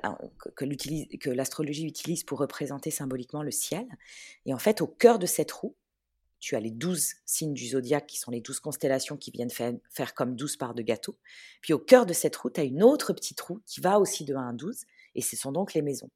[0.55, 3.85] que l'astrologie utilise pour représenter symboliquement le ciel.
[4.45, 5.75] Et en fait, au cœur de cette roue,
[6.39, 10.13] tu as les douze signes du zodiaque qui sont les douze constellations qui viennent faire,
[10.13, 11.17] comme douze parts de gâteau.
[11.61, 14.23] Puis au cœur de cette roue, tu as une autre petite roue qui va aussi
[14.23, 14.85] de 1 à 12,
[15.15, 16.09] et ce sont donc les maisons.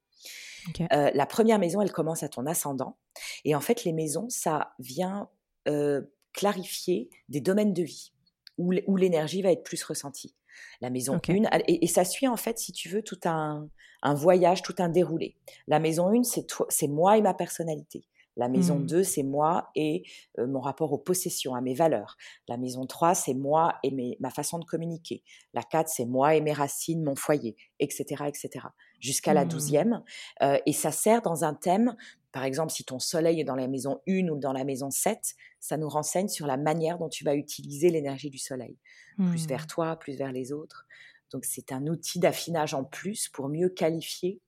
[0.94, 2.98] Euh, la première maison, elle commence à ton ascendant.
[3.46, 5.28] Et en fait, les maisons, ça vient
[5.68, 6.02] euh,
[6.34, 8.12] clarifier des domaines de vie
[8.58, 10.36] où, l'énergie va être plus ressentie.
[10.82, 13.70] La maison 1, et, ça suit en fait, si tu veux, tout un,
[14.04, 15.36] voyage, tout un déroulé.
[15.68, 16.24] La maison 1,
[16.70, 18.04] c'est moi et ma personnalité.
[18.42, 19.04] La maison 2, mmh.
[19.04, 20.02] c'est moi et
[20.40, 22.18] euh, mon rapport aux possessions, à mes valeurs.
[22.48, 25.24] La maison 3, c'est moi et ma façon de communiquer.
[25.54, 28.24] La 4, c'est moi et mes racines, mon foyer, etc.
[28.26, 28.66] etc.
[29.00, 29.86] Jusqu'à la 12e.
[29.86, 30.04] Mmh.
[30.42, 31.96] Euh, et ça sert dans un thème
[32.32, 35.36] par exemple, si ton soleil est dans la maison 1 ou dans la maison 7,
[35.60, 38.80] ça nous renseigne sur la manière dont tu vas utiliser l'énergie du soleil.
[39.18, 39.68] Plus vers mmh.
[39.68, 40.88] toi, plus vers les autres.
[41.32, 44.42] Donc c'est un outil d'affinage en plus pour mieux qualifier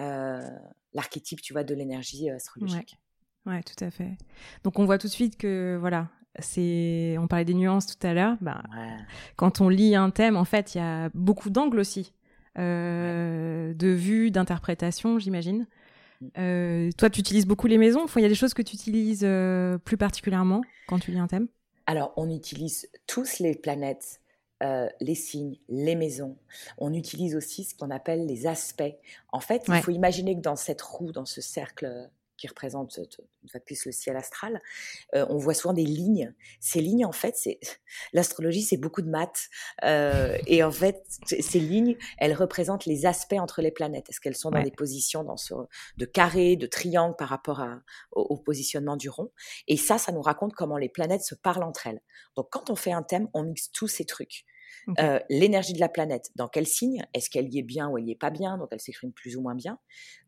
[0.00, 0.40] euh,
[0.92, 2.92] l'archétype, tu vois, de l'énergie astrologique.
[2.92, 3.03] Ouais.
[3.44, 4.16] Tout à fait.
[4.62, 8.14] Donc on voit tout de suite que voilà, c'est, on parlait des nuances tout à
[8.14, 8.36] l'heure.
[8.40, 8.62] Bah,
[9.36, 12.12] Quand on lit un thème, en fait, il y a beaucoup d'angles aussi,
[12.58, 15.66] euh, de vues, d'interprétations, j'imagine.
[16.38, 18.06] Euh, toi, tu utilises beaucoup les maisons.
[18.16, 21.26] Il y a des choses que tu utilises euh, plus particulièrement quand tu lis un
[21.26, 21.48] thème?
[21.86, 24.20] Alors, on utilise tous les planètes,
[24.62, 26.36] euh, les signes, les maisons.
[26.78, 28.94] On utilise aussi ce qu'on appelle les aspects.
[29.32, 32.08] En fait, il faut imaginer que dans cette roue, dans ce cercle
[32.44, 34.60] qui représente une fois de plus le ciel astral,
[35.14, 36.34] euh, on voit souvent des lignes.
[36.60, 37.58] Ces lignes, en fait, c'est
[38.12, 39.48] l'astrologie, c'est beaucoup de maths.
[39.82, 44.10] Euh, et en fait, ces lignes, elles représentent les aspects entre les planètes.
[44.10, 45.54] Est-ce qu'elles sont dans des positions dans ce,
[45.96, 47.80] de carré, de triangle par rapport à,
[48.12, 49.30] au, positionnement du rond?
[49.66, 52.02] Et ça, ça nous raconte comment les planètes se parlent entre elles.
[52.36, 54.44] Donc, quand on fait un thème, on mixe tous ces trucs.
[54.98, 57.06] Euh, l'énergie de la planète, dans quel signe?
[57.14, 58.58] Est-ce qu'elle y est bien ou elle y est pas bien?
[58.58, 59.78] Donc elle s'exprime plus ou moins bien.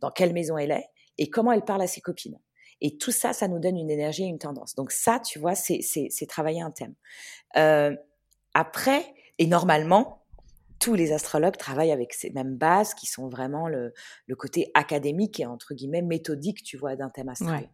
[0.00, 0.88] Dans quelle maison elle est?
[1.18, 2.38] Et comment elle parle à ses copines.
[2.80, 4.74] Et tout ça, ça nous donne une énergie et une tendance.
[4.74, 6.94] Donc ça, tu vois, c'est travailler un thème.
[7.56, 7.96] Euh,
[8.54, 10.24] après, et normalement,
[10.78, 13.94] tous les astrologues travaillent avec ces mêmes bases qui sont vraiment le,
[14.26, 17.70] le côté académique et entre guillemets méthodique, tu vois, d'un thème astral.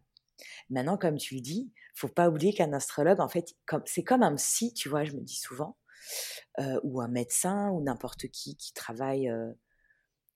[0.69, 4.35] Maintenant, comme tu le dis, faut pas oublier qu'un astrologue, en fait, c'est comme un
[4.35, 5.77] psy, tu vois, je me dis souvent,
[6.59, 9.29] euh, ou un médecin, ou n'importe qui qui travaille.
[9.29, 9.51] Euh,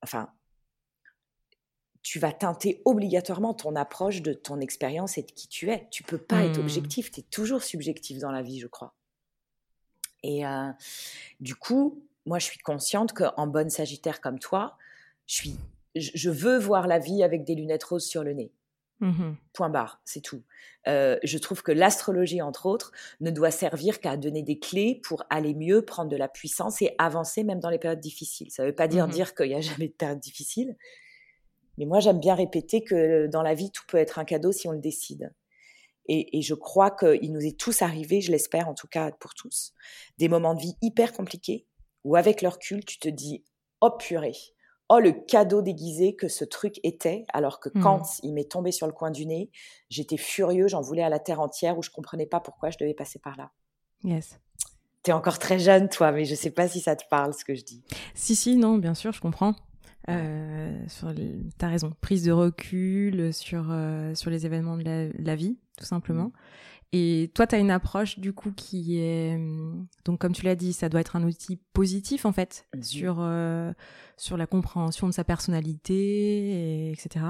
[0.01, 0.31] enfin,
[2.07, 5.89] tu vas teinter obligatoirement ton approche de ton expérience et de qui tu es.
[5.91, 6.61] Tu peux pas être mmh.
[6.61, 8.93] objectif, tu es toujours subjectif dans la vie, je crois.
[10.23, 10.69] Et euh,
[11.41, 14.77] du coup, moi, je suis consciente qu'en bonne Sagittaire comme toi,
[15.25, 15.57] je, suis,
[15.97, 18.53] je veux voir la vie avec des lunettes roses sur le nez.
[19.01, 20.43] Mmh Point barre, c'est tout.
[20.87, 25.25] Euh, je trouve que l'astrologie, entre autres, ne doit servir qu'à donner des clés pour
[25.29, 28.49] aller mieux, prendre de la puissance et avancer même dans les périodes difficiles.
[28.49, 30.77] Ça ne veut pas dire mmh dire qu'il n'y a jamais de période difficile,
[31.77, 34.67] mais moi, j'aime bien répéter que dans la vie, tout peut être un cadeau si
[34.67, 35.33] on le décide.
[36.09, 39.73] Et, je crois qu'il nous est tous arrivé, je l'espère en tout cas pour tous,
[40.17, 41.67] des moments de vie hyper compliqués
[42.05, 43.43] où avec leur recul, tu te dis,
[43.81, 44.37] oh purée,
[44.87, 48.19] oh le cadeau déguisé que ce truc était, alors que quand mmh.
[48.23, 49.51] il m'est tombé sur le coin du nez,
[49.89, 52.93] j'étais furieux, j'en voulais à la terre entière, où je comprenais pas pourquoi je devais
[52.93, 53.51] passer par là.
[54.05, 54.39] Yes.
[55.03, 57.43] Tu es encore très jeune, toi, mais je sais pas si ça te parle ce
[57.43, 57.83] que je dis.
[58.15, 59.53] Si, si, non, bien sûr, je comprends.
[60.09, 61.13] Euh, sur
[61.57, 66.25] T'as raison, prise de recul sur, euh, sur les événements de la, vie, tout simplement.
[66.25, 66.31] Mmh.
[66.93, 70.55] Et toi, tu as une approche du coup qui est, hum, donc comme tu l'as
[70.55, 73.73] dit, ça doit être un outil positif en fait mmh sur, euh,
[74.15, 77.25] sur la compréhension de sa personnalité, etc.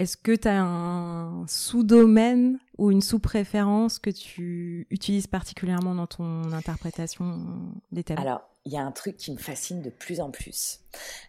[0.00, 6.52] Est-ce que tu as un sous-domaine ou une sous-préférence que tu utilises particulièrement dans ton
[6.52, 8.18] interprétation des thèmes?
[8.18, 10.80] Alors, il y a un truc qui me fascine de plus en plus.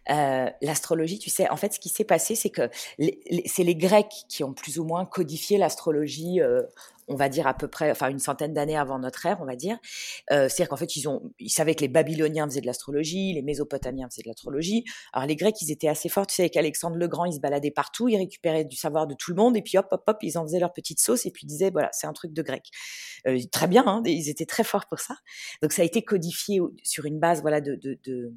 [0.10, 2.70] Euh, l'astrologie, tu sais, en fait, ce qui s'est passé, c'est que
[3.46, 6.62] c'est les Grecs qui ont plus ou moins codifié l'astrologie euh,
[7.08, 9.56] on va dire à peu près, enfin une centaine d'années avant notre ère, on va
[9.56, 9.78] dire.
[10.32, 13.42] Euh, c'est-à-dire qu'en fait, ils ont, ils savaient que les Babyloniens faisaient de l'astrologie, les
[13.42, 14.84] Mésopotamiens faisaient de l'astrologie.
[15.14, 16.28] Alors les Grecs, ils étaient assez forts.
[16.28, 19.16] Tu sais, avec Alexandre le Grand, ils se baladaient partout, ils récupéraient du savoir de
[19.16, 21.32] tout le monde, et puis hop, hop, hop, ils en faisaient leur petite sauce, et
[21.32, 22.70] puis ils disaient, voilà, c'est un truc de grec.
[23.28, 25.16] Euh, très bien, hein, ils étaient très forts pour ça.
[25.62, 28.34] Donc ça a été codifié sur une base, voilà, de, de, de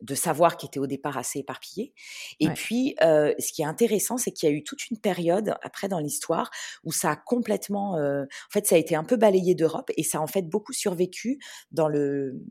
[0.00, 1.94] de savoir qui était au départ assez éparpillé.
[2.40, 5.54] Et puis, euh, ce qui est intéressant, c'est qu'il y a eu toute une période
[5.62, 6.50] après dans l'histoire
[6.82, 10.02] où ça a complètement, euh, en fait, ça a été un peu balayé d'Europe et
[10.02, 11.38] ça a en fait beaucoup survécu
[11.70, 12.44] dans le,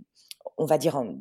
[0.58, 1.15] on va dire en,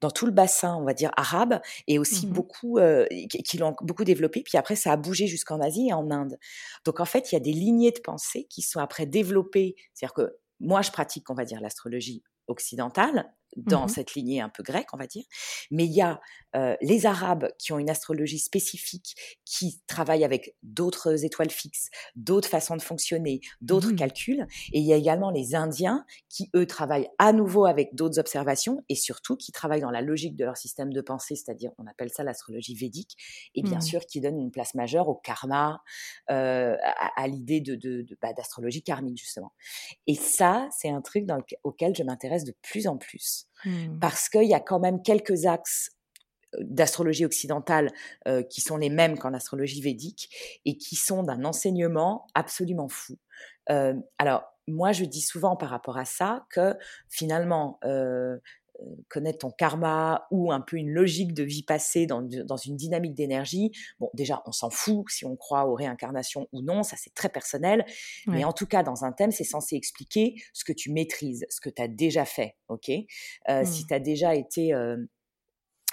[0.00, 3.74] dans tout le bassin, on va dire arabe, et aussi mmh beaucoup euh, qui, l'ont
[3.82, 4.42] beaucoup développé.
[4.42, 6.38] Puis après, ça a bougé jusqu'en Asie et en Inde.
[6.84, 9.76] Donc en fait, il y a des lignées de pensée qui sont après développées.
[9.94, 13.32] C'est-à-dire que moi, je pratique, on va dire, l'astrologie occidentale,
[13.66, 15.24] dans mmh cette lignée un peu grecque, on va dire.
[15.70, 16.20] Mais il y a
[16.80, 22.76] les Arabes qui ont une astrologie spécifique, qui travaillent avec d'autres étoiles fixes, d'autres façons
[22.76, 23.96] de fonctionner, d'autres mmh.
[23.96, 24.46] calculs.
[24.72, 28.82] Et il y a également les Indiens qui, eux, travaillent à nouveau avec d'autres observations
[28.88, 32.10] et surtout qui travaillent dans la logique de leur système de pensée, c'est-à-dire on appelle
[32.10, 33.16] ça l'astrologie védique,
[33.54, 33.82] et bien mmh.
[33.82, 35.82] sûr qui donne une place majeure au karma,
[36.28, 39.52] à, l'idée de, bah, d'astrologie karmique justement.
[40.06, 43.47] Et ça, c'est un truc dans auquel je m'intéresse de plus en plus.
[43.64, 43.98] Mmh.
[43.98, 45.90] parce qu'il y a quand même quelques axes
[46.60, 47.92] d'astrologie occidentale
[48.48, 53.18] qui sont les mêmes qu'en astrologie védique et qui sont d'un enseignement absolument fou.
[54.18, 56.74] alors, moi, je dis souvent par rapport à ça que
[57.10, 57.80] finalement,
[59.08, 63.14] connaître ton karma ou un peu une logique de vie passée dans, dans une dynamique
[63.14, 67.14] d'énergie, bon, déjà, on s'en fout si on croit aux réincarnations ou non, ça c'est
[67.14, 67.84] très personnel,
[68.26, 71.60] mais en tout cas, dans un thème, c'est censé expliquer ce que tu maîtrises, ce
[71.60, 72.90] que tu as déjà fait, ok?
[73.48, 73.86] Euh, Si mmh.
[73.86, 74.74] tu as déjà été...
[74.74, 74.96] Euh,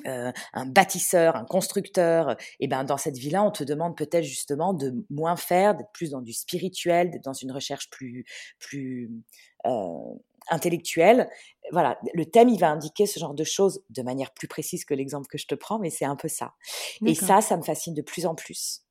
[0.05, 4.25] euh, un bâtisseur, un constructeur, et eh ben dans cette vie-là, on te demande peut-être
[4.25, 8.25] justement de moins faire, d'être plus dans du spirituel, d'être dans une recherche plus
[8.59, 9.09] plus
[9.65, 9.97] euh,
[10.49, 11.29] intellectuelle.
[11.71, 14.93] Voilà, le thème, il va indiquer ce genre de choses de manière plus précise que
[14.93, 16.53] l'exemple que je te prends, mais c'est un peu ça.
[17.05, 18.81] Et ça, ça me fascine de plus en plus.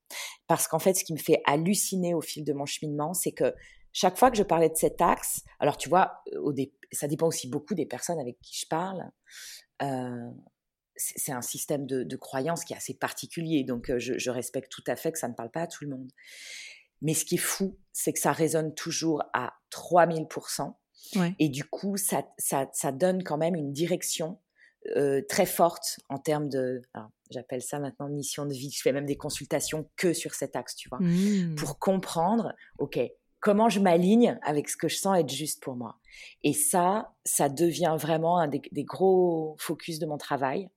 [0.46, 3.54] Parce qu'en fait, ce qui me fait halluciner au fil de mon cheminement, c'est que
[3.92, 6.52] chaque fois que je parlais de cet axe, alors tu vois, au
[6.92, 9.10] ça dépend aussi beaucoup des personnes avec qui je parle.
[9.82, 10.30] Euh,
[10.96, 14.70] c'est un système de, de, croyance qui est assez particulier, donc euh, je, je, respecte
[14.70, 16.10] tout à fait que ça ne parle pas à tout le monde.
[17.02, 20.74] Mais ce qui est fou, c'est que ça résonne toujours à 3000%.
[21.38, 24.38] Et du coup, ça, ça, ça, donne quand même une direction
[24.96, 26.82] euh, très forte en termes de.
[27.30, 28.70] J'appelle ça maintenant mission de vie.
[28.70, 31.56] Je fais même des consultations que sur cet axe, tu vois, mmh.
[31.56, 32.98] pour comprendre, OK,
[33.40, 35.98] comment je m'aligne avec ce que je sens être juste pour moi.
[36.42, 40.68] Et ça, ça devient vraiment un des, des gros focus de mon travail.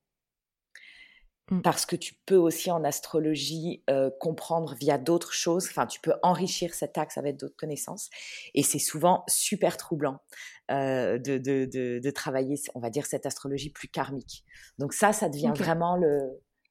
[1.50, 1.62] Mmh.
[1.62, 6.14] Parce que tu peux aussi en astrologie euh, comprendre via d'autres choses, enfin tu peux
[6.22, 8.10] enrichir cet axe avec d'autres connaissances,
[8.54, 10.20] et c'est souvent super troublant
[10.72, 14.44] euh, de, de, de, de, travailler, on va dire, cette astrologie plus karmique.
[14.78, 16.20] Donc ça, ça devient vraiment le,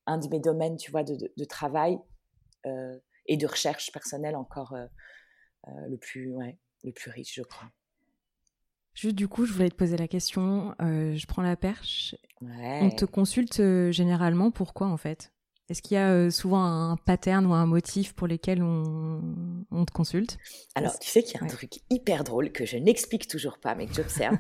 [0.07, 1.99] un de mes domaines, tu vois, de, de travail
[2.67, 4.87] euh, et de recherche personnelle encore euh,
[5.69, 7.69] euh, le, plus, ouais, le plus riche, je crois.
[8.97, 12.17] Juste du coup, je voulais te poser la question, euh, je prends la perche.
[12.41, 15.33] On te consulte euh, généralement pourquoi en fait?
[15.69, 19.93] Est-ce qu'il y a euh, souvent un pattern ou un motif pour lesquels on, te
[19.93, 20.39] consulte?
[20.75, 23.75] Alors, tu sais qu'il y a un truc hyper drôle que je n'explique toujours pas,
[23.75, 24.39] mais que j'observe.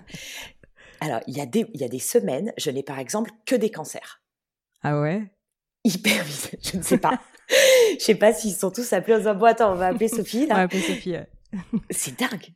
[1.00, 3.54] Alors, il y, a des, il y a des semaines, je n'ai par exemple que
[3.54, 4.22] des cancers.
[4.82, 5.30] Ah ouais?
[5.84, 7.20] Hyper vite, je ne sais pas.
[7.98, 9.60] je sais pas s'ils sont tous appelés en boîte.
[9.60, 10.46] on va appeler Sophie.
[10.46, 10.54] Là.
[10.54, 11.16] On va appeler Sophie.
[11.90, 12.54] C'est dingue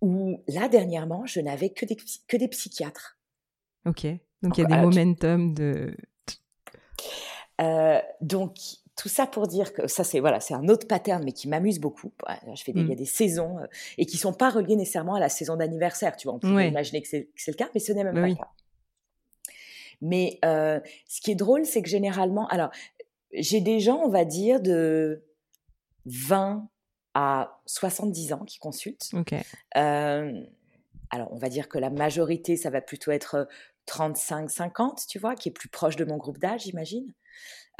[0.00, 1.96] où là, dernièrement, je n'avais que des,
[2.28, 3.18] que des psychiatres.
[3.86, 4.06] Ok,
[4.42, 5.96] donc il y a des momentum de...
[7.60, 8.56] Euh, donc,
[8.96, 11.78] tout ça pour dire que ça, c'est voilà, c'est un autre pattern, mais qui m'amuse
[11.78, 12.12] beaucoup.
[12.54, 12.98] Je fais des, Il y a mm.
[12.98, 13.66] des saisons euh,
[13.98, 16.16] et qui sont pas reliées nécessairement à la saison d'anniversaire.
[16.16, 18.28] Tu vois, on peut imaginer que c'est le cas, mais ce n'est même bah pas
[18.28, 18.50] le cas.
[20.00, 22.70] Mais ce qui est drôle, c'est que généralement, alors,
[23.32, 25.24] j'ai des gens, on va dire, de
[26.06, 26.68] 20
[27.14, 29.10] à 70 ans qui consultent.
[29.12, 29.34] Ok.
[29.74, 33.48] alors, on va dire que la majorité, ça va plutôt être
[33.86, 37.12] 35-50, tu vois, qui est plus proche de mon groupe d'âge, j'imagine.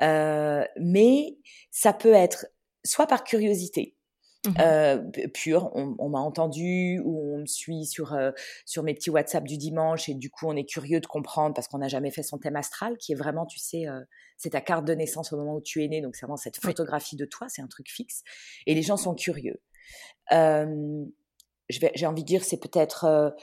[0.00, 1.36] mais
[1.70, 2.46] ça peut être
[2.84, 3.96] soit par curiosité,
[4.46, 5.02] Mmh euh,
[5.32, 5.70] pure.
[5.74, 8.30] On, m'a entendu ou on me suit sur, euh,
[8.66, 11.66] sur mes petits WhatsApp du dimanche et du coup on est curieux de comprendre parce
[11.66, 14.00] qu'on n'a jamais fait son thème astral qui est vraiment, tu sais, euh,
[14.36, 16.58] c'est ta carte de naissance au moment où tu es né, donc c'est vraiment cette
[16.58, 18.22] photographie de toi, c'est un truc fixe
[18.66, 19.60] et les gens sont curieux.
[20.30, 23.34] J'ai envie de dire, c'est peut-être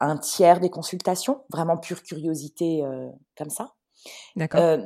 [0.00, 2.82] un tiers des consultations, vraiment pure curiosité
[3.36, 3.74] comme ça.
[4.36, 4.78] D'accord.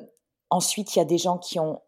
[0.50, 1.80] ensuite, il y a des gens qui ont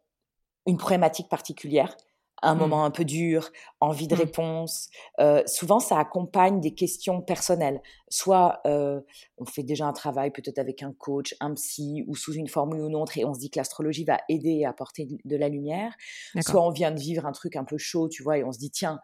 [0.66, 1.96] une problématique particulière
[2.42, 2.58] un mmh.
[2.58, 3.50] moment un peu dur,
[3.80, 4.18] envie de mmh.
[4.18, 4.88] réponse.
[5.18, 7.80] Euh, souvent, ça accompagne des questions personnelles.
[8.08, 9.00] Soit euh,
[9.38, 12.80] on fait déjà un travail peut-être avec un coach, un psy ou sous une formule
[12.82, 15.48] ou une autre et on se dit que l'astrologie va aider à apporter de la
[15.48, 15.94] lumière.
[16.40, 18.58] Soit on vient de vivre un truc un peu chaud, tu vois, et on se
[18.58, 19.00] dit tiens,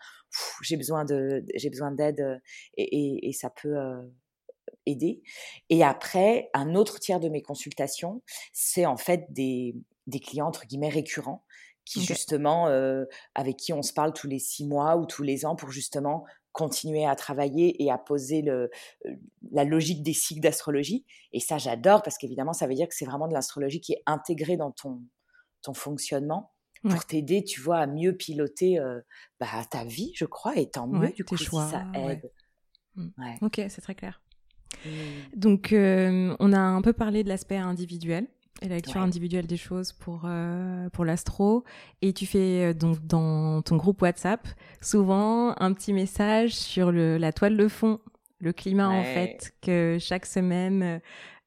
[0.63, 2.39] j'ai besoin de, j'ai besoin d'aide euh,
[2.77, 3.77] et, et, ça peut
[4.87, 5.23] aider.
[5.71, 8.23] Et après, un autre tiers de mes consultations,
[8.53, 11.45] c'est en fait des, des clients entre guillemets récurrents
[11.87, 12.67] qui justement,
[13.35, 16.27] avec qui on se parle tous les six mois ou tous les ans pour justement
[16.53, 18.71] continuer à travailler et à poser le,
[19.53, 21.07] la logique des cycles d'astrologie.
[21.33, 24.03] Et ça, j'adore parce qu'évidemment, ça veut dire que c'est vraiment de l'astrologie qui est
[24.07, 25.01] intégrée dans ton,
[25.63, 28.79] ton fonctionnement pour t'aider, tu vois, à mieux piloter
[29.41, 32.31] bah, ta vie, je crois, et tant mieux, du coup, choix, si ça aide.
[32.95, 33.11] Mmh.
[33.43, 34.23] Ok, c'est très clair.
[34.85, 34.89] Mmh.
[35.35, 38.29] Donc, on a un peu parlé de l'aspect individuel
[38.63, 41.65] et la lecture individuelle des choses pour euh, pour l'astro.
[42.03, 44.47] Et tu fais euh, donc dans ton groupe WhatsApp
[44.81, 48.01] souvent un petit message sur le, la toile de fond
[48.39, 51.01] le climat en fait que chaque semaine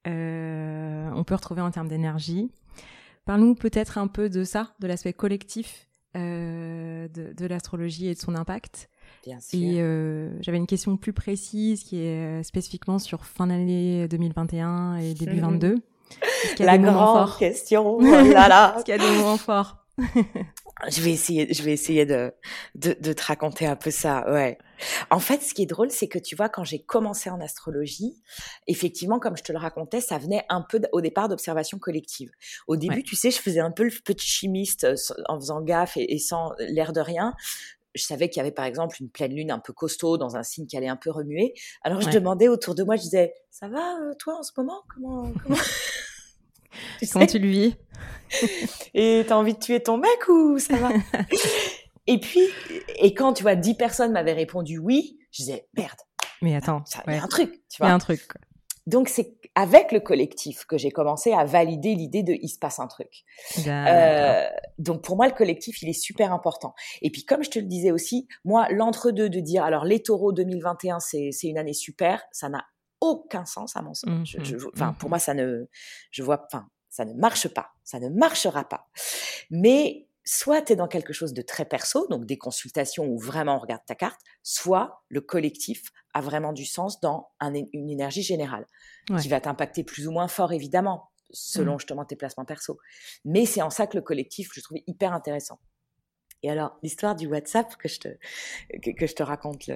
[0.07, 2.49] euh, on peut retrouver en termes d'énergie.
[3.25, 8.33] Parle-nous peut-être un peu de ça de l'aspect collectif de, de l'astrologie et de son
[8.33, 8.89] impact.
[9.23, 9.59] Bien sûr.
[9.59, 9.75] Et
[10.41, 15.75] j'avais une question plus précise qui est spécifiquement sur fin d'année 2021 et début 22.
[16.59, 17.97] La grande question.
[17.99, 18.73] Oh là là.
[18.75, 19.77] Est-ce qu'il y a des moments forts
[20.89, 22.33] Je vais essayer, je vais essayer de,
[22.75, 24.23] de, de, te raconter un peu ça.
[24.31, 24.57] Ouais.
[25.09, 28.15] En fait, ce qui est drôle, c'est que tu vois, quand j'ai commencé en astrologie,
[28.65, 32.31] effectivement, comme je te le racontais, ça venait un peu au départ d'observation collective.
[32.67, 34.95] Au début, tu sais, je faisais un peu le petit chimiste euh,
[35.27, 37.33] en faisant gaffe et, et sans l'air de rien
[37.95, 40.43] je savais qu'il y avait par exemple une pleine lune un peu costaud dans un
[40.43, 41.53] signe qui allait un peu remuer.
[41.83, 44.83] Alors je demandais autour de moi, je disais, ça va euh, toi en ce moment?
[44.93, 45.57] Comment, comment...
[46.99, 47.75] tu Comment tu le vis?
[48.93, 50.89] Et t'as envie de tuer ton mec ou ça va?
[52.07, 52.41] Et puis,
[52.97, 55.99] et quand tu vois, dix personnes m'avaient répondu oui, je disais merde.
[56.41, 57.87] Mais attends, il y a un truc, tu vois.
[57.87, 58.21] Il y a un truc.
[58.89, 62.79] Donc c'est avec le collectif que j'ai commencé à valider l'idée de il se passe
[62.79, 63.23] un truc.
[63.67, 64.47] Euh,
[64.77, 66.73] donc pour moi le collectif il est super important.
[67.01, 70.33] Et puis comme je te le disais aussi, moi l'entre-deux de dire alors les taureaux
[70.33, 72.65] 2021 c'est c'est une année super, ça n'a
[73.01, 74.09] aucun sens à mon sens.
[74.09, 75.11] Mmh, mmh, enfin, pour mmh.
[75.11, 75.67] moi, ça ne,
[76.11, 78.89] je vois, enfin, ça ne marche pas, ça ne marchera pas.
[79.49, 83.55] Mais soit tu es dans quelque chose de très perso, donc des consultations où vraiment
[83.55, 85.81] on regarde ta carte, soit le collectif
[86.13, 88.67] a vraiment du sens dans une énergie générale,
[89.19, 92.77] qui va t'impacter plus ou moins fort, évidemment, selon justement tes placements perso.
[93.25, 95.59] Mais c'est en ça que le collectif, je trouve hyper intéressant.
[96.43, 98.07] Et alors, l'histoire du WhatsApp que je te,
[98.83, 99.71] que, je te raconte,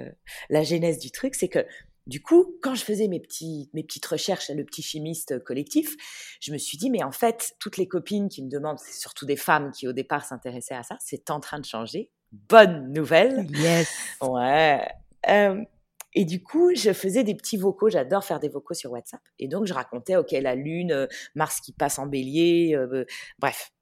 [0.50, 1.66] la genèse du truc, c'est que
[2.06, 5.96] du coup, quand je faisais mes, petits, mes petites recherches, le petit chimiste collectif,
[6.40, 9.24] je me suis dit, mais en fait, toutes les copines qui me demandent, c'est surtout
[9.24, 12.10] des femmes qui au départ s'intéressaient à ça, c'est en train de changer.
[12.32, 13.46] Bonne nouvelle.
[13.50, 13.88] Yes.
[14.20, 14.86] Ouais.
[15.28, 15.62] Euh,
[16.14, 17.88] et du coup, je faisais des petits vocaux.
[17.88, 19.22] J'adore faire des vocaux sur WhatsApp.
[19.38, 23.04] Et donc, je racontais, OK, la Lune, euh, Mars qui passe en bélier, euh,
[23.38, 23.72] bref.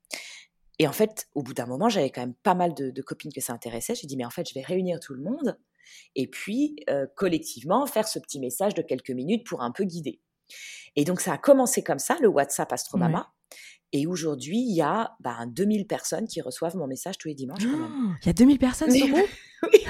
[0.78, 3.32] Et en fait, au bout d'un moment, j'avais quand même pas mal de, de copines
[3.32, 3.94] que ça intéressait.
[3.94, 5.58] J'ai dit, mais en fait, je vais réunir tout le monde
[6.14, 10.20] et puis euh, collectivement faire ce petit message de quelques minutes pour un peu guider.
[10.96, 13.32] Et donc ça a commencé comme ça, le WhatsApp Astromama.
[13.94, 17.62] Et aujourd'hui, il y a ben, 2000 personnes qui reçoivent mon message tous les dimanches.
[17.62, 19.16] il y a 2000 personnes sur vous
[19.72, 19.84] Oui,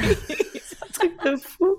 [0.61, 1.79] c'est un truc de fou.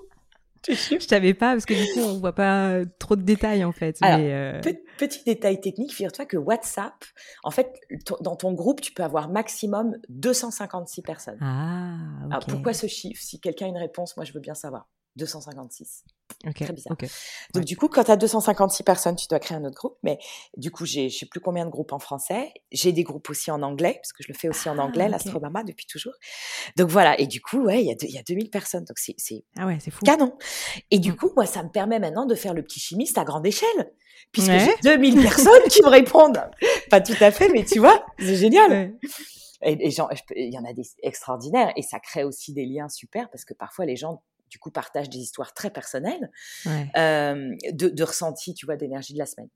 [0.68, 3.98] Je savais pas parce que du coup on voit pas trop de détails en fait.
[4.02, 4.60] Euh,
[4.98, 7.04] petit détail technique, figure-toi que WhatsApp,
[7.42, 7.80] en fait,
[8.20, 11.38] dans ton groupe, tu peux avoir maximum 256 personnes.
[11.40, 11.96] Ah.
[12.30, 13.20] Alors pourquoi ce chiffre?
[13.22, 14.88] Si quelqu'un a une réponse, moi je veux bien savoir.
[15.16, 16.04] 256.
[16.54, 16.96] Très bizarre.
[17.54, 19.96] Donc, du coup, quand tu as 256 personnes, tu dois créer un autre groupe.
[20.02, 20.18] Mais
[20.56, 22.52] du coup, j'ai je sais plus combien de groupes en français.
[22.70, 25.08] J'ai des groupes aussi en anglais, parce que je le fais aussi en ah, anglais,
[25.08, 26.14] l'Astromama, depuis toujours.
[26.76, 27.18] Donc voilà.
[27.18, 28.84] Et du coup, ouais, il y, a y a 2000 personnes.
[28.84, 29.14] Donc c'est
[29.56, 30.04] ah ouais, fou.
[30.04, 30.36] canon.
[30.90, 33.46] Et du coup, moi, ça me permet maintenant de faire le petit chimiste à grande
[33.46, 33.92] échelle.
[34.32, 36.42] Puisque j'ai 2000 personnes qui me répondent.
[36.90, 38.94] Pas tout à fait, mais tu vois, c'est génial.
[39.62, 41.72] Et, il y en a des extraordinaires.
[41.76, 44.22] Et ça crée aussi des liens super, parce que parfois, les gens
[44.54, 46.30] du coup partagent des histoires très personnelles
[46.96, 49.48] euh, de, de ressenti, tu vois, d'énergie de la semaine.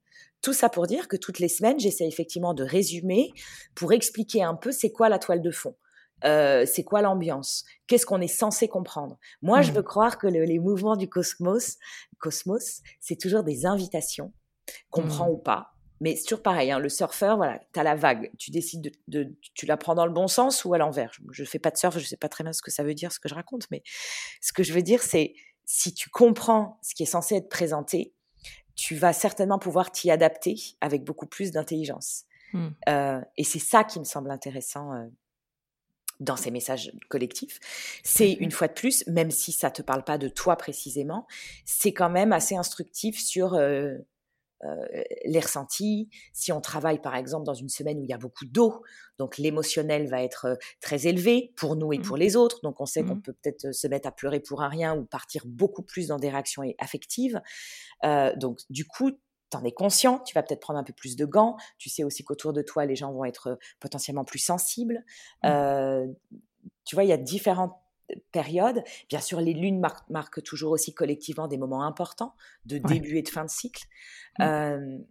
[0.43, 3.31] Tout ça pour dire que toutes les semaines, j'essaie effectivement de résumer
[3.77, 5.77] pour expliquer un peu c'est quoi la toile de fond.
[6.25, 10.59] Euh, c'est quoi l'ambiance Qu'est-ce qu'on est censé comprendre Moi, je veux croire que les
[10.59, 11.77] mouvements du cosmos,
[12.19, 14.33] cosmos, c'est toujours des invitations,
[14.91, 15.35] comprend mmh.
[15.35, 18.51] ou pas, mais c'est toujours pareil, hein, le surfeur, voilà, tu as la vague, tu
[18.51, 21.13] décides de, tu la prends dans le bon sens ou à l'envers.
[21.33, 22.85] Je ne fais pas de surf, je ne sais pas très bien ce que ça
[22.85, 23.83] veut dire, ce que je raconte, mais
[24.41, 25.35] ce que je veux dire, c'est
[25.65, 28.15] si tu comprends ce qui est censé être présenté,
[28.75, 32.25] tu vas certainement pouvoir t'y adapter avec beaucoup plus d'intelligence.
[32.53, 32.69] Mmh.
[32.89, 35.07] Euh, et c'est ça qui me semble intéressant euh,
[36.21, 37.59] dans ces messages collectifs.
[38.03, 41.27] C'est une fois de plus, même si ça te parle pas de toi précisément,
[41.65, 43.99] c'est quand même assez instructif sur euh,
[44.65, 46.09] euh, les ressentis.
[46.33, 48.83] Si on travaille par exemple dans une semaine où il y a beaucoup d'eau,
[49.19, 52.03] donc l'émotionnel va être euh, très élevé pour nous et mmh.
[52.03, 52.61] pour les autres.
[52.63, 53.23] Donc on sait qu'on mmh.
[53.23, 56.19] peut peut-être euh, se mettre à pleurer pour un rien ou partir beaucoup plus dans
[56.19, 57.41] des réactions affectives.
[58.37, 61.25] donc du coup, tu en es conscient, tu vas peut-être prendre un peu plus de
[61.25, 61.57] gants.
[61.79, 65.05] Tu sais aussi qu'autour de toi, les gens vont être potentiellement plus sensibles.
[65.45, 66.13] Mmh.
[66.85, 67.75] tu vois, il y a différentes
[68.33, 68.83] période.
[69.09, 72.35] Bien sûr, les lunes marquent, toujours aussi collectivement des moments importants
[72.65, 73.85] de début et de fin de cycle.
[74.39, 75.03] Mmh.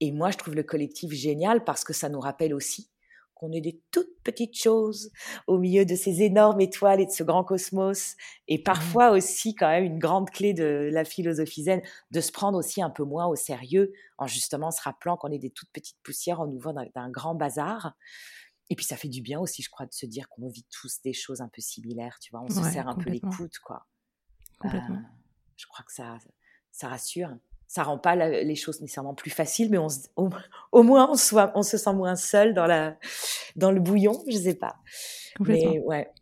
[0.00, 2.90] et moi, je trouve le collectif génial parce que ça nous rappelle aussi
[3.34, 5.10] qu'on est des toutes petites choses
[5.46, 8.16] au milieu de ces énormes étoiles et de ce grand cosmos.
[8.48, 12.56] Et parfois aussi, quand même, une grande clé de la philosophie zen, de se prendre
[12.56, 15.98] aussi un peu moins au sérieux en justement se rappelant qu'on est des toutes petites
[16.02, 17.94] poussières en ouvrant d'un grand bazar.
[18.70, 21.00] Et puis ça fait du bien aussi, je crois, de se dire qu'on vit tous
[21.02, 23.86] des choses un peu similaires, tu vois, on se serre un peu les coudes, quoi.
[24.58, 24.96] Complètement.
[24.96, 25.18] Euh,
[25.56, 26.18] je crois que ça,
[26.72, 27.30] ça rassure.
[27.66, 31.62] Ça rend pas les choses nécessairement plus faciles, mais on au, moins on, soit, on
[31.62, 32.96] se sent moins seul dans, la,
[33.56, 34.76] dans le bouillon, je sais pas.
[35.36, 35.72] Complètement.
[35.72, 36.12] Mais ouais.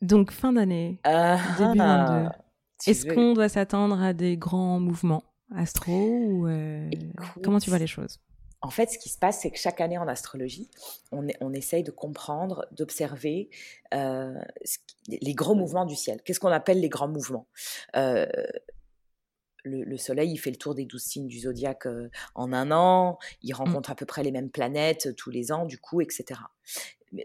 [0.00, 1.80] Donc fin d'année, ah, début
[2.86, 5.24] Est-ce qu'on doit s'attendre à des grands mouvements
[5.54, 6.90] astro ou euh,
[7.42, 8.20] comment tu vois les choses?
[8.64, 10.70] En fait, ce qui se passe, c'est que chaque année en astrologie,
[11.12, 13.50] on, on essaye de comprendre, d'observer
[13.92, 14.40] euh,
[15.06, 16.22] les gros mouvements du ciel.
[16.24, 17.46] Qu'est-ce qu'on appelle les grands mouvements?
[17.94, 18.26] Euh,
[19.64, 23.18] le, Soleil, il fait le tour des douze signes du zodiaque euh, en un an,
[23.42, 23.56] il mmh.
[23.56, 26.40] rencontre à peu près les mêmes planètes tous les ans, du coup, etc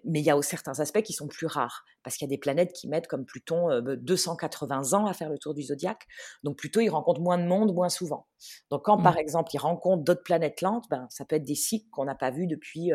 [0.05, 2.37] mais il y a certains aspects qui sont plus rares, parce qu'il y a des
[2.37, 6.05] planètes qui mettent, comme Pluton, 280 ans à faire le tour du zodiaque.
[6.43, 8.27] Donc plutôt, ils rencontrent moins de monde, moins souvent.
[8.69, 9.19] Donc quand, par mmh.
[9.19, 12.31] exemple, ils rencontrent d'autres planètes lentes, ben, ça peut être des cycles qu'on n'a pas
[12.31, 12.91] vus depuis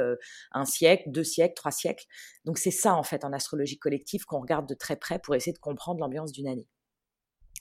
[0.52, 2.04] un siècle, deux siècles, trois siècles.
[2.44, 5.52] Donc c'est ça, en fait, en astrologie collective, qu'on regarde de très près pour essayer
[5.52, 6.66] de comprendre l'ambiance d'une année.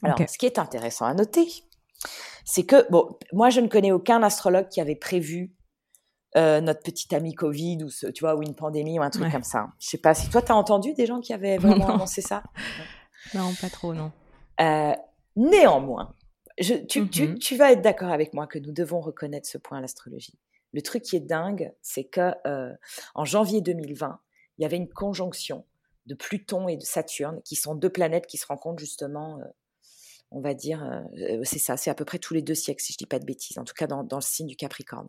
[0.02, 1.48] Alors, ce qui est intéressant à noter,
[2.46, 5.54] c'est que, bon, moi, je ne connais aucun astrologue qui avait prévu
[6.36, 9.32] euh, notre petit ami Covid ou ce, tu vois ou une pandémie ou un truc
[9.32, 9.68] comme ça.
[9.80, 12.44] Je sais pas si toi tu as entendu des gens qui avaient vraiment annoncé ça?
[13.34, 14.12] Non, pas trop, non.
[14.60, 14.94] Euh,
[15.36, 16.16] néanmoins,
[16.60, 17.38] je, tu, tu, mm-hmm.
[17.38, 20.38] tu, vas être d'accord avec moi que nous devons reconnaître ce point à l'astrologie.
[20.74, 22.74] Le truc qui est dingue, c'est que euh,
[23.14, 24.20] en janvier 2020,
[24.58, 25.66] il y avait une conjonction
[26.06, 29.40] de Pluton et de Saturne, qui sont deux planètes qui se rencontrent justement
[30.34, 32.94] on va dire, euh, c'est ça, c'est à peu près tous les deux siècles, si
[32.94, 35.08] je dis pas de bêtises, en tout cas dans, le signe du Capricorne.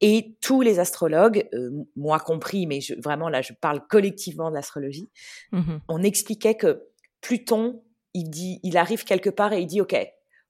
[0.00, 5.10] Et tous les astrologues, euh, moi compris, mais vraiment là, je parle collectivement de l'astrologie,
[5.52, 6.88] mmh on expliquait que
[7.20, 7.82] Pluton,
[8.14, 9.96] il dit, il arrive quelque part et il dit, ok,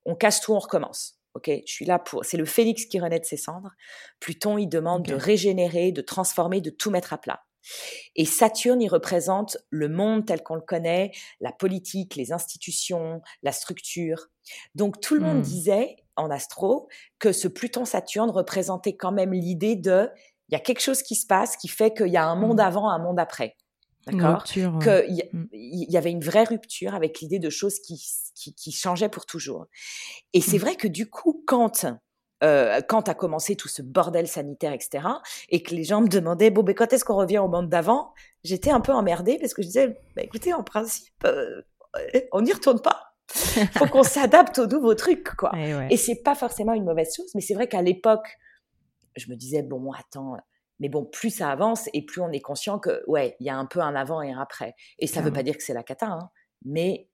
[0.05, 1.21] on casse tout, on recommence.
[1.35, 2.25] Ok, je suis là pour.
[2.25, 3.71] C'est le phénix qui renaît de ses cendres.
[4.19, 7.45] Pluton, il demande de régénérer, de transformer, de tout mettre à plat.
[8.17, 13.53] Et Saturne, il représente le monde tel qu'on le connaît, la politique, les institutions, la
[13.53, 14.29] structure.
[14.75, 15.43] Donc tout le monde mmh.
[15.43, 16.89] disait en astro
[17.19, 20.09] que ce Pluton-Saturne représentait quand même l'idée de
[20.49, 22.59] il y a quelque chose qui se passe qui fait qu'il y a un monde
[22.59, 22.61] mmh.
[22.61, 23.57] avant, un monde après.
[24.07, 24.45] D'accord?
[24.45, 25.49] Qu'il mmh.
[25.53, 28.03] y, avait une vraie rupture avec l'idée de choses qui,
[28.35, 29.67] qui, qui changeaient pour toujours.
[30.33, 31.85] Et c'est vrai que du coup, quand
[32.43, 35.07] euh, quand a commencé tout ce bordel sanitaire, etc.,
[35.49, 38.13] et que les gens me demandaient, bon, mais quand est-ce qu'on revient au monde d'avant?
[38.45, 41.63] J'étais un peu emmerdée parce que je disais, bah, écoutez, en principe, euh,
[42.33, 43.15] on n'y retourne pas.
[43.29, 45.53] faut qu'on s'adapte aux nouveaux trucs, quoi.
[45.57, 48.27] Et, et c'est pas forcément une mauvaise chose, mais c'est vrai qu'à l'époque,
[49.17, 50.37] je me disais, bon, attends,
[50.81, 53.57] mais bon, plus ça avance et plus on est conscient que, ouais, il y a
[53.57, 54.75] un peu un avant et un après.
[54.99, 56.31] Et ça ne veut pas dire que c'est la cata, hein,
[56.65, 57.10] mais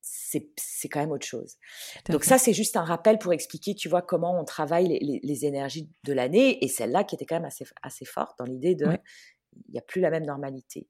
[0.00, 1.56] c'est quand même autre chose.
[2.08, 5.88] Donc ça, c'est juste un rappel pour expliquer, tu vois, comment on travaille les, énergies
[6.04, 8.86] de l'année, et celle-là qui était quand même assez, assez forte dans l'idée de,
[9.68, 10.88] il n'y a plus la même normalité.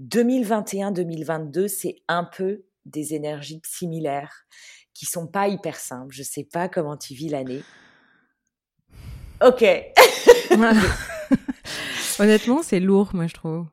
[0.00, 4.46] 2021-2022, c'est un peu des énergies similaires
[4.92, 6.14] qui sont pas hyper simples.
[6.14, 7.62] Je sais pas comment tu vis l'année.
[9.44, 9.64] Ok.
[12.18, 13.66] Honnêtement, c'est lourd, moi je trouve.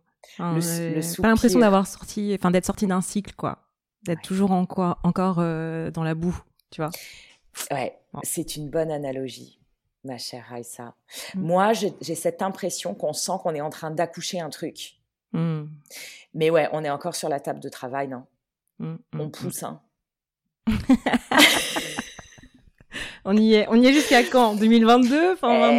[1.21, 3.70] pas l'impression d'avoir sorti, enfin d'être sorti d'un cycle, quoi
[4.03, 6.37] d'être toujours encore, encore euh, dans la boue,
[6.69, 6.91] tu vois.
[7.71, 9.59] Ouais, c'est une bonne analogie,
[10.03, 10.95] ma chère Raissa.
[11.35, 11.41] Mm.
[11.41, 14.99] Moi, j'ai cette impression qu'on sent qu'on est en train d'accoucher un truc.
[15.33, 15.63] Mm.
[16.33, 18.25] Mais ouais, on est encore sur la table de travail, non?
[18.79, 19.81] Mm, On pousse, hein.
[23.25, 24.55] on y est, on y est jusqu'à quand?
[24.55, 25.71] 2022 enfin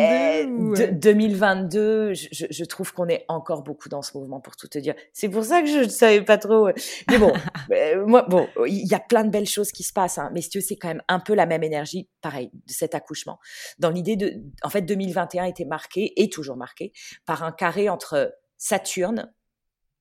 [0.92, 4.94] 2022, je, je, trouve qu'on est encore beaucoup dans ce mouvement pour tout te dire.
[5.12, 6.68] C'est pour ça que je ne savais pas trop.
[7.10, 7.32] Mais bon,
[7.72, 10.40] euh, moi, bon, il y a plein de belles choses qui se passent, hein, mais
[10.40, 13.38] si tu c'est quand même un peu la même énergie, pareil, de cet accouchement.
[13.78, 16.92] Dans l'idée de, en fait, 2021 était marqué, et toujours marqué,
[17.26, 19.32] par un carré entre Saturne,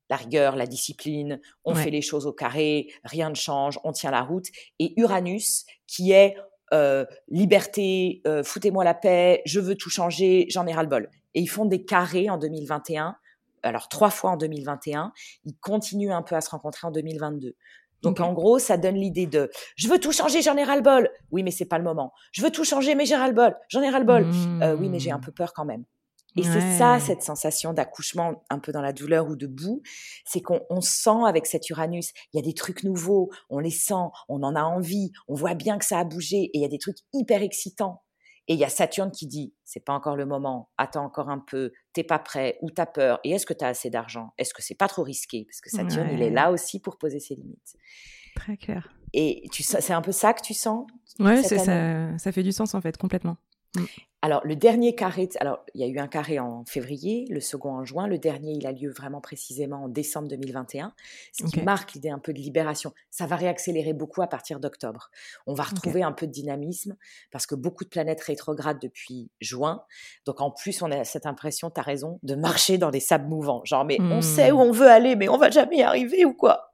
[0.09, 4.11] la rigueur, la discipline, on fait les choses au carré, rien ne change, on tient
[4.11, 6.35] la route, et Uranus, qui est
[6.73, 11.09] euh, liberté, euh, foutez-moi la paix, je veux tout changer, j'en ai ras-le-bol.
[11.33, 13.15] Et ils font des carrés en 2021,
[13.63, 15.11] alors trois fois en 2021,
[15.45, 17.55] ils continuent un peu à se rencontrer en 2022.
[18.01, 21.09] Donc en gros, ça donne l'idée de je veux tout changer, j'en ai ras-le-bol.
[21.31, 22.13] Oui, mais c'est pas le moment.
[22.31, 23.55] Je veux tout changer, mais j'ai ras-le-bol.
[23.69, 24.25] J'en ai ras-le-bol.
[24.61, 25.21] Euh, oui, mais j'ai un mmh.
[25.21, 25.83] peu peur quand même.
[26.37, 29.81] Et c'est ça, cette sensation d'accouchement un peu dans la douleur ou de boue,
[30.25, 33.93] c'est qu'on sent avec cet Uranus, il y a des trucs nouveaux, on les sent,
[34.29, 36.69] on en a envie, on voit bien que ça a bougé, et il y a
[36.69, 38.03] des trucs hyper excitants.
[38.47, 41.39] Et il y a Saturne qui dit, c'est pas encore le moment, attends encore un
[41.39, 44.33] peu, t'es pas prêt, ou t'as peur, et est-ce que t'as assez d'argent?
[44.37, 45.45] Est-ce que c'est pas trop risqué?
[45.45, 47.75] Parce que Saturne, il est là aussi pour poser ses limites.
[48.35, 48.89] Très clair.
[49.13, 50.87] Et c'est un peu ça que tu sens
[51.19, 53.35] Ouais, ça, ça fait du sens en fait, complètement.
[53.75, 53.85] Mm.
[54.23, 57.71] Alors, le dernier carré, alors il y a eu un carré en février, le second
[57.71, 60.93] en juin, le dernier, il a lieu vraiment précisément en décembre 2021,
[61.33, 62.93] ce qui marque l'idée un peu de libération.
[63.09, 65.09] Ça va réaccélérer beaucoup à partir d'octobre.
[65.47, 66.95] On va retrouver un peu de dynamisme
[67.31, 69.83] parce que beaucoup de planètes rétrogradent depuis juin.
[70.27, 73.27] Donc, en plus, on a cette impression, tu as raison, de marcher dans des sables
[73.27, 73.63] mouvants.
[73.65, 74.61] Genre, mais on sait où mmh.
[74.61, 76.71] on veut aller, mais on va jamais y arriver ou quoi?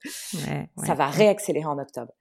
[0.84, 2.12] Ça va réaccélérer en octobre.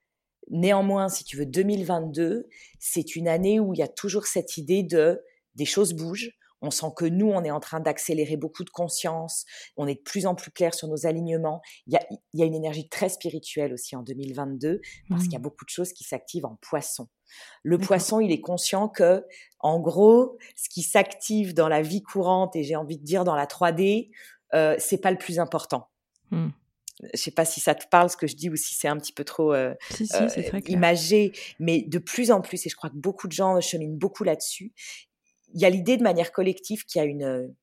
[0.50, 4.82] Néanmoins, si tu veux, 2022, c'est une année où il y a toujours cette idée
[4.82, 5.22] de
[5.54, 6.32] des choses bougent.
[6.62, 9.44] On sent que nous, on est en train d'accélérer beaucoup de conscience.
[9.76, 11.60] On est de plus en plus clair sur nos alignements.
[11.86, 11.98] Il
[12.32, 15.42] y a, une énergie très spirituelle aussi en 2022 parce qu'il y a mmh.
[15.42, 17.08] beaucoup de choses qui s'activent en poisson.
[17.62, 19.24] Le poisson, il est conscient que,
[19.60, 23.34] en gros, ce qui s'active dans la vie courante et j'ai envie de dire dans
[23.34, 24.10] la 3D,
[24.54, 25.88] euh, c'est pas le plus important.
[26.30, 26.48] Mmh.
[27.12, 28.96] Je sais pas si ça te parle ce que je dis ou si c'est un
[28.96, 29.74] petit peu trop euh,
[30.14, 33.96] euh, imagé, mais de plus en plus, et je crois que beaucoup de gens cheminent
[33.96, 34.72] beaucoup là-dessus,
[35.54, 37.54] il y a l'idée de manière collective qu'il y a une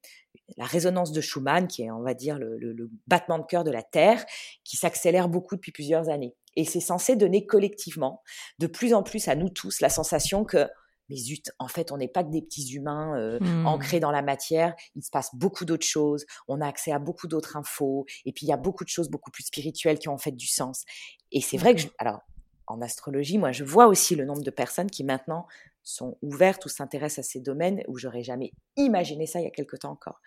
[0.57, 3.71] la résonance de Schumann, qui est, on va dire, le, le battement de cœur de
[3.71, 4.25] la Terre,
[4.63, 6.35] qui s'accélère beaucoup depuis plusieurs années.
[6.55, 8.21] Et c'est censé donner collectivement,
[8.59, 10.67] de plus en plus à nous tous, la sensation que
[11.09, 13.67] mais zut, en fait, on n'est pas que des petits humains euh, mmh.
[13.67, 14.73] ancrés dans la matière.
[14.95, 16.25] Il se passe beaucoup d'autres choses.
[16.47, 18.05] On a accès à beaucoup d'autres infos.
[18.25, 20.31] Et puis, il y a beaucoup de choses beaucoup plus spirituelles qui ont en fait
[20.31, 20.83] du sens.
[21.31, 22.21] Et c'est vrai que, alors,
[22.67, 25.45] en astrologie, moi, je vois aussi le nombre de personnes qui maintenant
[25.83, 29.51] sont ouvertes ou s'intéressent à ces domaines où j'aurais jamais imaginé ça il y a
[29.51, 30.21] quelque temps encore.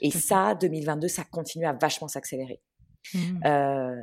[0.00, 2.60] et ça, 2022, ça continue à vachement s'accélérer.
[3.14, 3.40] Mmh.
[3.46, 4.02] Euh,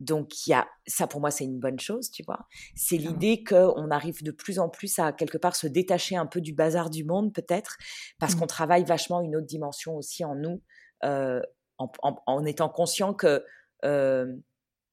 [0.00, 2.46] donc, il y a, ça pour moi, c'est une bonne chose, tu vois.
[2.74, 6.40] C'est l'idée qu'on arrive de plus en plus à quelque part se détacher un peu
[6.40, 7.76] du bazar du monde, peut-être,
[8.18, 8.38] parce mmh.
[8.40, 10.62] qu'on travaille vachement une autre dimension aussi en nous,
[11.04, 11.40] euh,
[11.78, 13.44] en, étant conscient que
[13.84, 14.26] euh,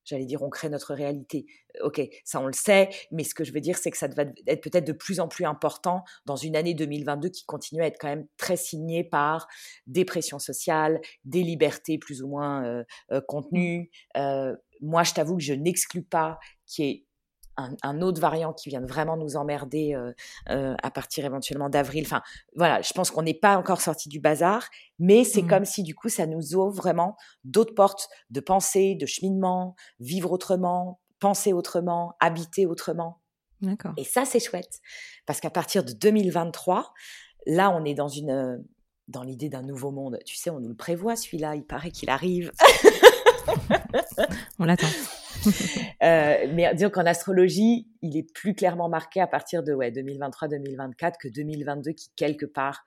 [0.03, 1.45] j'allais dire, on crée notre réalité.
[1.77, 4.07] Euh, ok, ça on le sait, mais ce que je veux dire, c'est que ça
[4.07, 7.87] va être peut-être de plus en plus important dans une année 2022 qui continue à
[7.87, 9.47] être quand même très signée par
[9.87, 13.89] des pressions sociales, des libertés plus ou moins euh, contenues.
[14.81, 17.05] Moi, je t'avoue que je n'exclus pas qu'il y ait
[17.83, 20.11] un, autre variant qui vient vraiment nous emmerder euh,
[20.49, 22.03] euh, à partir éventuellement d'avril.
[22.05, 22.21] Enfin,
[22.55, 24.67] voilà, je pense qu'on n'est pas encore sorti du bazar,
[24.99, 25.47] mais c'est mmh.
[25.47, 30.31] comme si du coup ça nous ouvre vraiment d'autres portes de pensée, de cheminement, vivre
[30.31, 33.21] autrement, penser autrement, habiter autrement.
[33.61, 33.93] D'accord.
[33.97, 34.79] Et ça, c'est chouette
[35.25, 36.93] parce qu'à partir de 2023,
[37.45, 38.63] là, on est dans une
[39.07, 40.17] dans l'idée d'un nouveau monde.
[40.25, 41.55] Tu sais, on nous le prévoit celui-là.
[41.55, 42.51] Il paraît qu'il arrive.
[44.59, 44.87] on l'attend.
[46.03, 51.13] Euh, mais disons qu'en astrologie, il est plus clairement marqué à partir de ouais, 2023-2024
[51.19, 52.83] que 2022 qui, quelque part,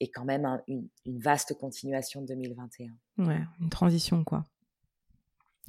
[0.00, 2.86] est quand même une, vaste continuation de 2021.
[3.18, 4.44] Ouais, une transition, quoi.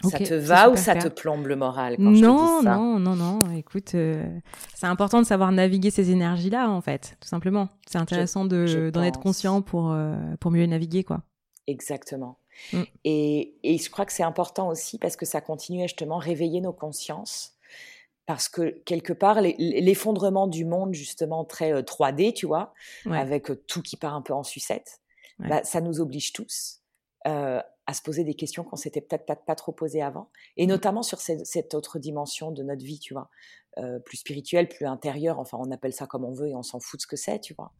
[0.03, 2.75] ça te va ou ça te plombe le moral quand Non, je te dis ça
[2.75, 3.51] non, non, non.
[3.51, 4.39] Écoute, euh,
[4.75, 7.69] c'est important de savoir naviguer ces énergies-là, en fait, tout simplement.
[7.87, 11.23] C'est intéressant de d'en être conscient pour euh, pour mieux naviguer, quoi.
[11.67, 12.39] Exactement.
[12.73, 12.83] Mm.
[13.03, 16.61] Et, et je crois que c'est important aussi parce que ça continue à justement réveiller
[16.61, 17.55] nos consciences.
[18.25, 22.75] Parce que quelque part, l'effondrement du monde, justement, très 3D, tu vois,
[23.09, 25.01] avec tout qui part un peu en sucette,
[25.39, 26.81] bah, ça nous oblige tous
[27.27, 30.67] euh, à se poser des questions qu'on s'était peut-être pas, pas, trop posées avant, et
[30.67, 30.69] mmh.
[30.69, 33.29] notamment sur cette, autre dimension de notre vie, tu vois,
[33.79, 36.79] euh, plus spirituelle, plus intérieure, enfin on appelle ça comme on veut et on s'en
[36.79, 37.73] fout de ce que c'est, tu vois.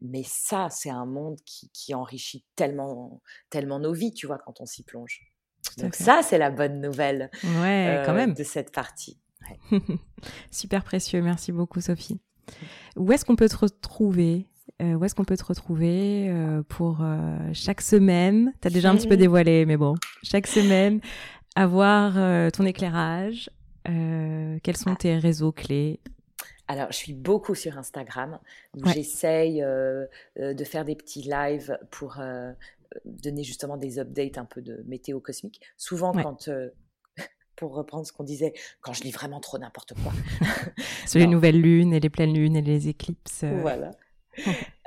[0.00, 3.20] Mais ça, c'est un monde qui, qui, enrichit tellement,
[3.50, 5.20] tellement nos vies, tu vois, quand on s'y plonge.
[5.78, 8.34] Donc ça, c'est la bonne nouvelle ouais, quand euh, même.
[8.34, 9.18] de cette partie.
[10.50, 12.20] Super précieux, merci beaucoup Sophie.
[12.96, 14.46] Où est-ce qu'on peut te retrouver
[14.80, 17.04] euh, où est-ce qu'on peut te retrouver euh, pour
[17.52, 18.52] chaque semaine?
[18.60, 21.00] Tu as déjà un petit peu dévoilé, mais bon, chaque semaine,
[21.56, 22.14] avoir
[22.52, 23.50] ton éclairage.
[23.84, 26.00] quels sont tes réseaux clés?
[26.68, 28.38] Alors, je suis beaucoup sur Instagram.
[28.86, 32.20] J'essaye de faire des petits lives pour
[33.04, 35.60] donner justement des updates un peu de météo cosmique.
[35.76, 36.48] Souvent, quand
[37.58, 40.12] pour reprendre ce qu'on disait, quand je lis vraiment trop n'importe quoi.
[41.06, 43.44] Sur les nouvelles lunes et les pleines lunes et les éclipses.
[43.44, 43.90] Voilà.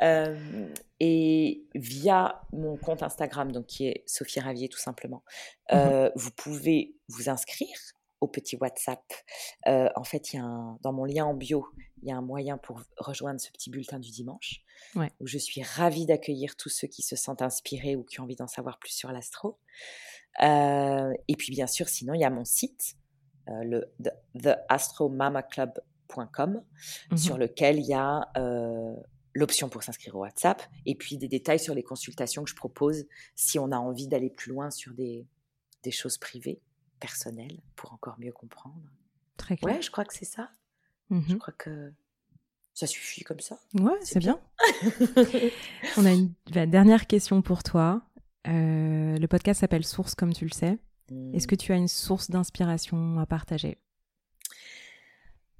[0.01, 0.67] Euh,
[0.99, 5.23] et via mon compte Instagram, donc qui est Sophie Ravier tout simplement,
[5.69, 7.77] mmh euh, vous pouvez vous inscrire
[8.21, 9.03] au petit WhatsApp.
[9.67, 11.67] Euh, en fait, il y a un, dans mon lien en bio,
[12.01, 14.61] il y a un moyen pour rejoindre ce petit bulletin du dimanche,
[14.95, 18.35] où je suis ravie d'accueillir tous ceux qui se sentent inspirés ou qui ont envie
[18.35, 19.59] d'en savoir plus sur l'astro.
[20.39, 22.95] et puis bien sûr, sinon, il y a mon site,
[23.47, 23.91] le
[24.41, 26.63] theastromamaclub.com,
[27.11, 28.31] mmh sur lequel il y a
[29.33, 33.05] l'option pour s'inscrire au WhatsApp et puis des détails sur les consultations que je propose
[33.35, 35.25] si on a envie d'aller plus loin sur des,
[35.83, 36.61] des choses privées,
[37.01, 38.81] personnelles, pour encore mieux comprendre.
[39.35, 39.75] Très clair.
[39.75, 40.49] Ouais, je crois que c'est ça.
[41.09, 41.91] Je mmh crois que
[42.73, 43.59] ça suffit comme ça.
[43.73, 44.39] Ouais, c'est bien.
[45.97, 48.01] on a une dernière question pour toi.
[48.47, 50.77] Euh, le podcast s'appelle Source, comme tu le sais.
[51.33, 51.57] Est-ce que mmh.
[51.57, 53.77] tu as une source d'inspiration à partager?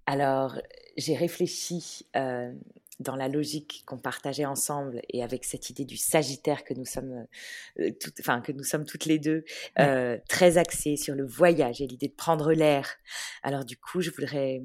[0.06, 0.58] Alors,
[0.96, 2.54] j'ai réfléchi euh,
[3.02, 7.26] dans la logique qu'on partageait ensemble et avec cette idée du Sagittaire que nous sommes,
[7.80, 9.44] euh, enfin que nous sommes toutes les deux
[9.80, 12.96] euh, très axées sur le voyage et l'idée de prendre l'air.
[13.44, 14.62] Alors du coup, je voudrais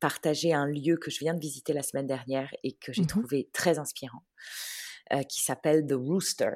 [0.00, 3.08] partager un lieu que je viens de visiter la semaine dernière et que j'ai mmh
[3.08, 4.22] trouvé très inspirant,
[5.12, 6.50] euh, qui s'appelle The Rooster.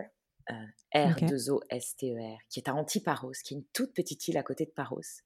[0.95, 4.71] R2O-S-T-E-R, e qui est à Antiparos, qui est une toute petite île à côté de
[4.71, 5.23] Paros.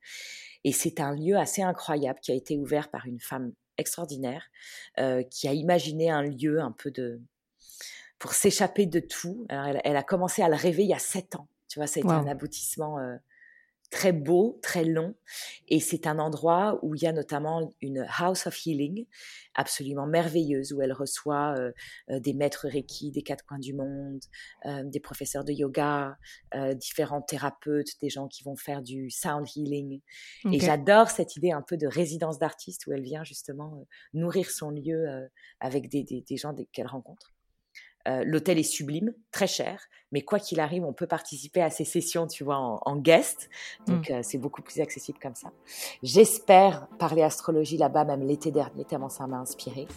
[0.62, 4.50] Et c'est un lieu assez incroyable qui a été ouvert par une femme extraordinaire,
[4.98, 7.20] euh, qui a imaginé un lieu un peu de
[8.18, 9.46] pour s'échapper de tout.
[9.50, 11.48] elle, a commencé à le rêver il y a sept ans.
[11.68, 13.16] Tu vois, ça a été un aboutissement euh,
[13.90, 15.14] très beau, très long.
[15.68, 19.06] Et c'est un endroit où il y a notamment une House of Healing
[19.54, 21.72] absolument merveilleuse, où elle reçoit euh,
[22.10, 24.20] euh, des maîtres Reiki des quatre coins du monde,
[24.66, 26.16] euh, des professeurs de yoga,
[26.74, 30.00] différents thérapeutes, des gens qui vont faire du sound healing.
[30.52, 34.70] Et j'adore cette idée un peu de résidence d'artiste où elle vient justement nourrir son
[34.70, 35.06] lieu
[35.60, 37.35] avec des, des, des gens qu'elle rencontre.
[38.06, 39.80] Euh, l'hôtel est sublime, très cher,
[40.12, 43.50] mais quoi qu'il arrive, on peut participer à ces sessions, tu vois, en, guest.
[43.86, 44.12] Donc, mm.
[44.12, 45.52] euh, c'est beaucoup plus accessible comme ça.
[46.02, 49.88] J'espère parler astrologie là-bas, même l'été dernier, tellement ça m'a inspiré.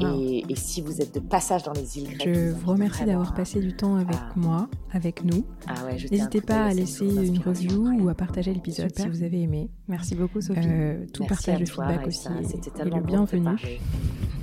[0.00, 3.60] Et, si vous êtes de passage dans les îles grecques, je vous remercie d'avoir passé
[3.60, 5.44] du temps avec moi, avec nous.
[5.66, 9.40] Ah ouais, N'hésitez pas à laisser une review ou à partager l'épisode si vous avez
[9.42, 9.70] aimé.
[9.88, 10.60] Merci beaucoup, Sophie.
[10.64, 12.28] Euh, tout partage de feedback aussi.
[12.44, 13.48] C'était tellement le bienvenu.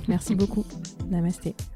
[0.08, 0.64] Merci beaucoup.
[1.08, 1.54] Namasté.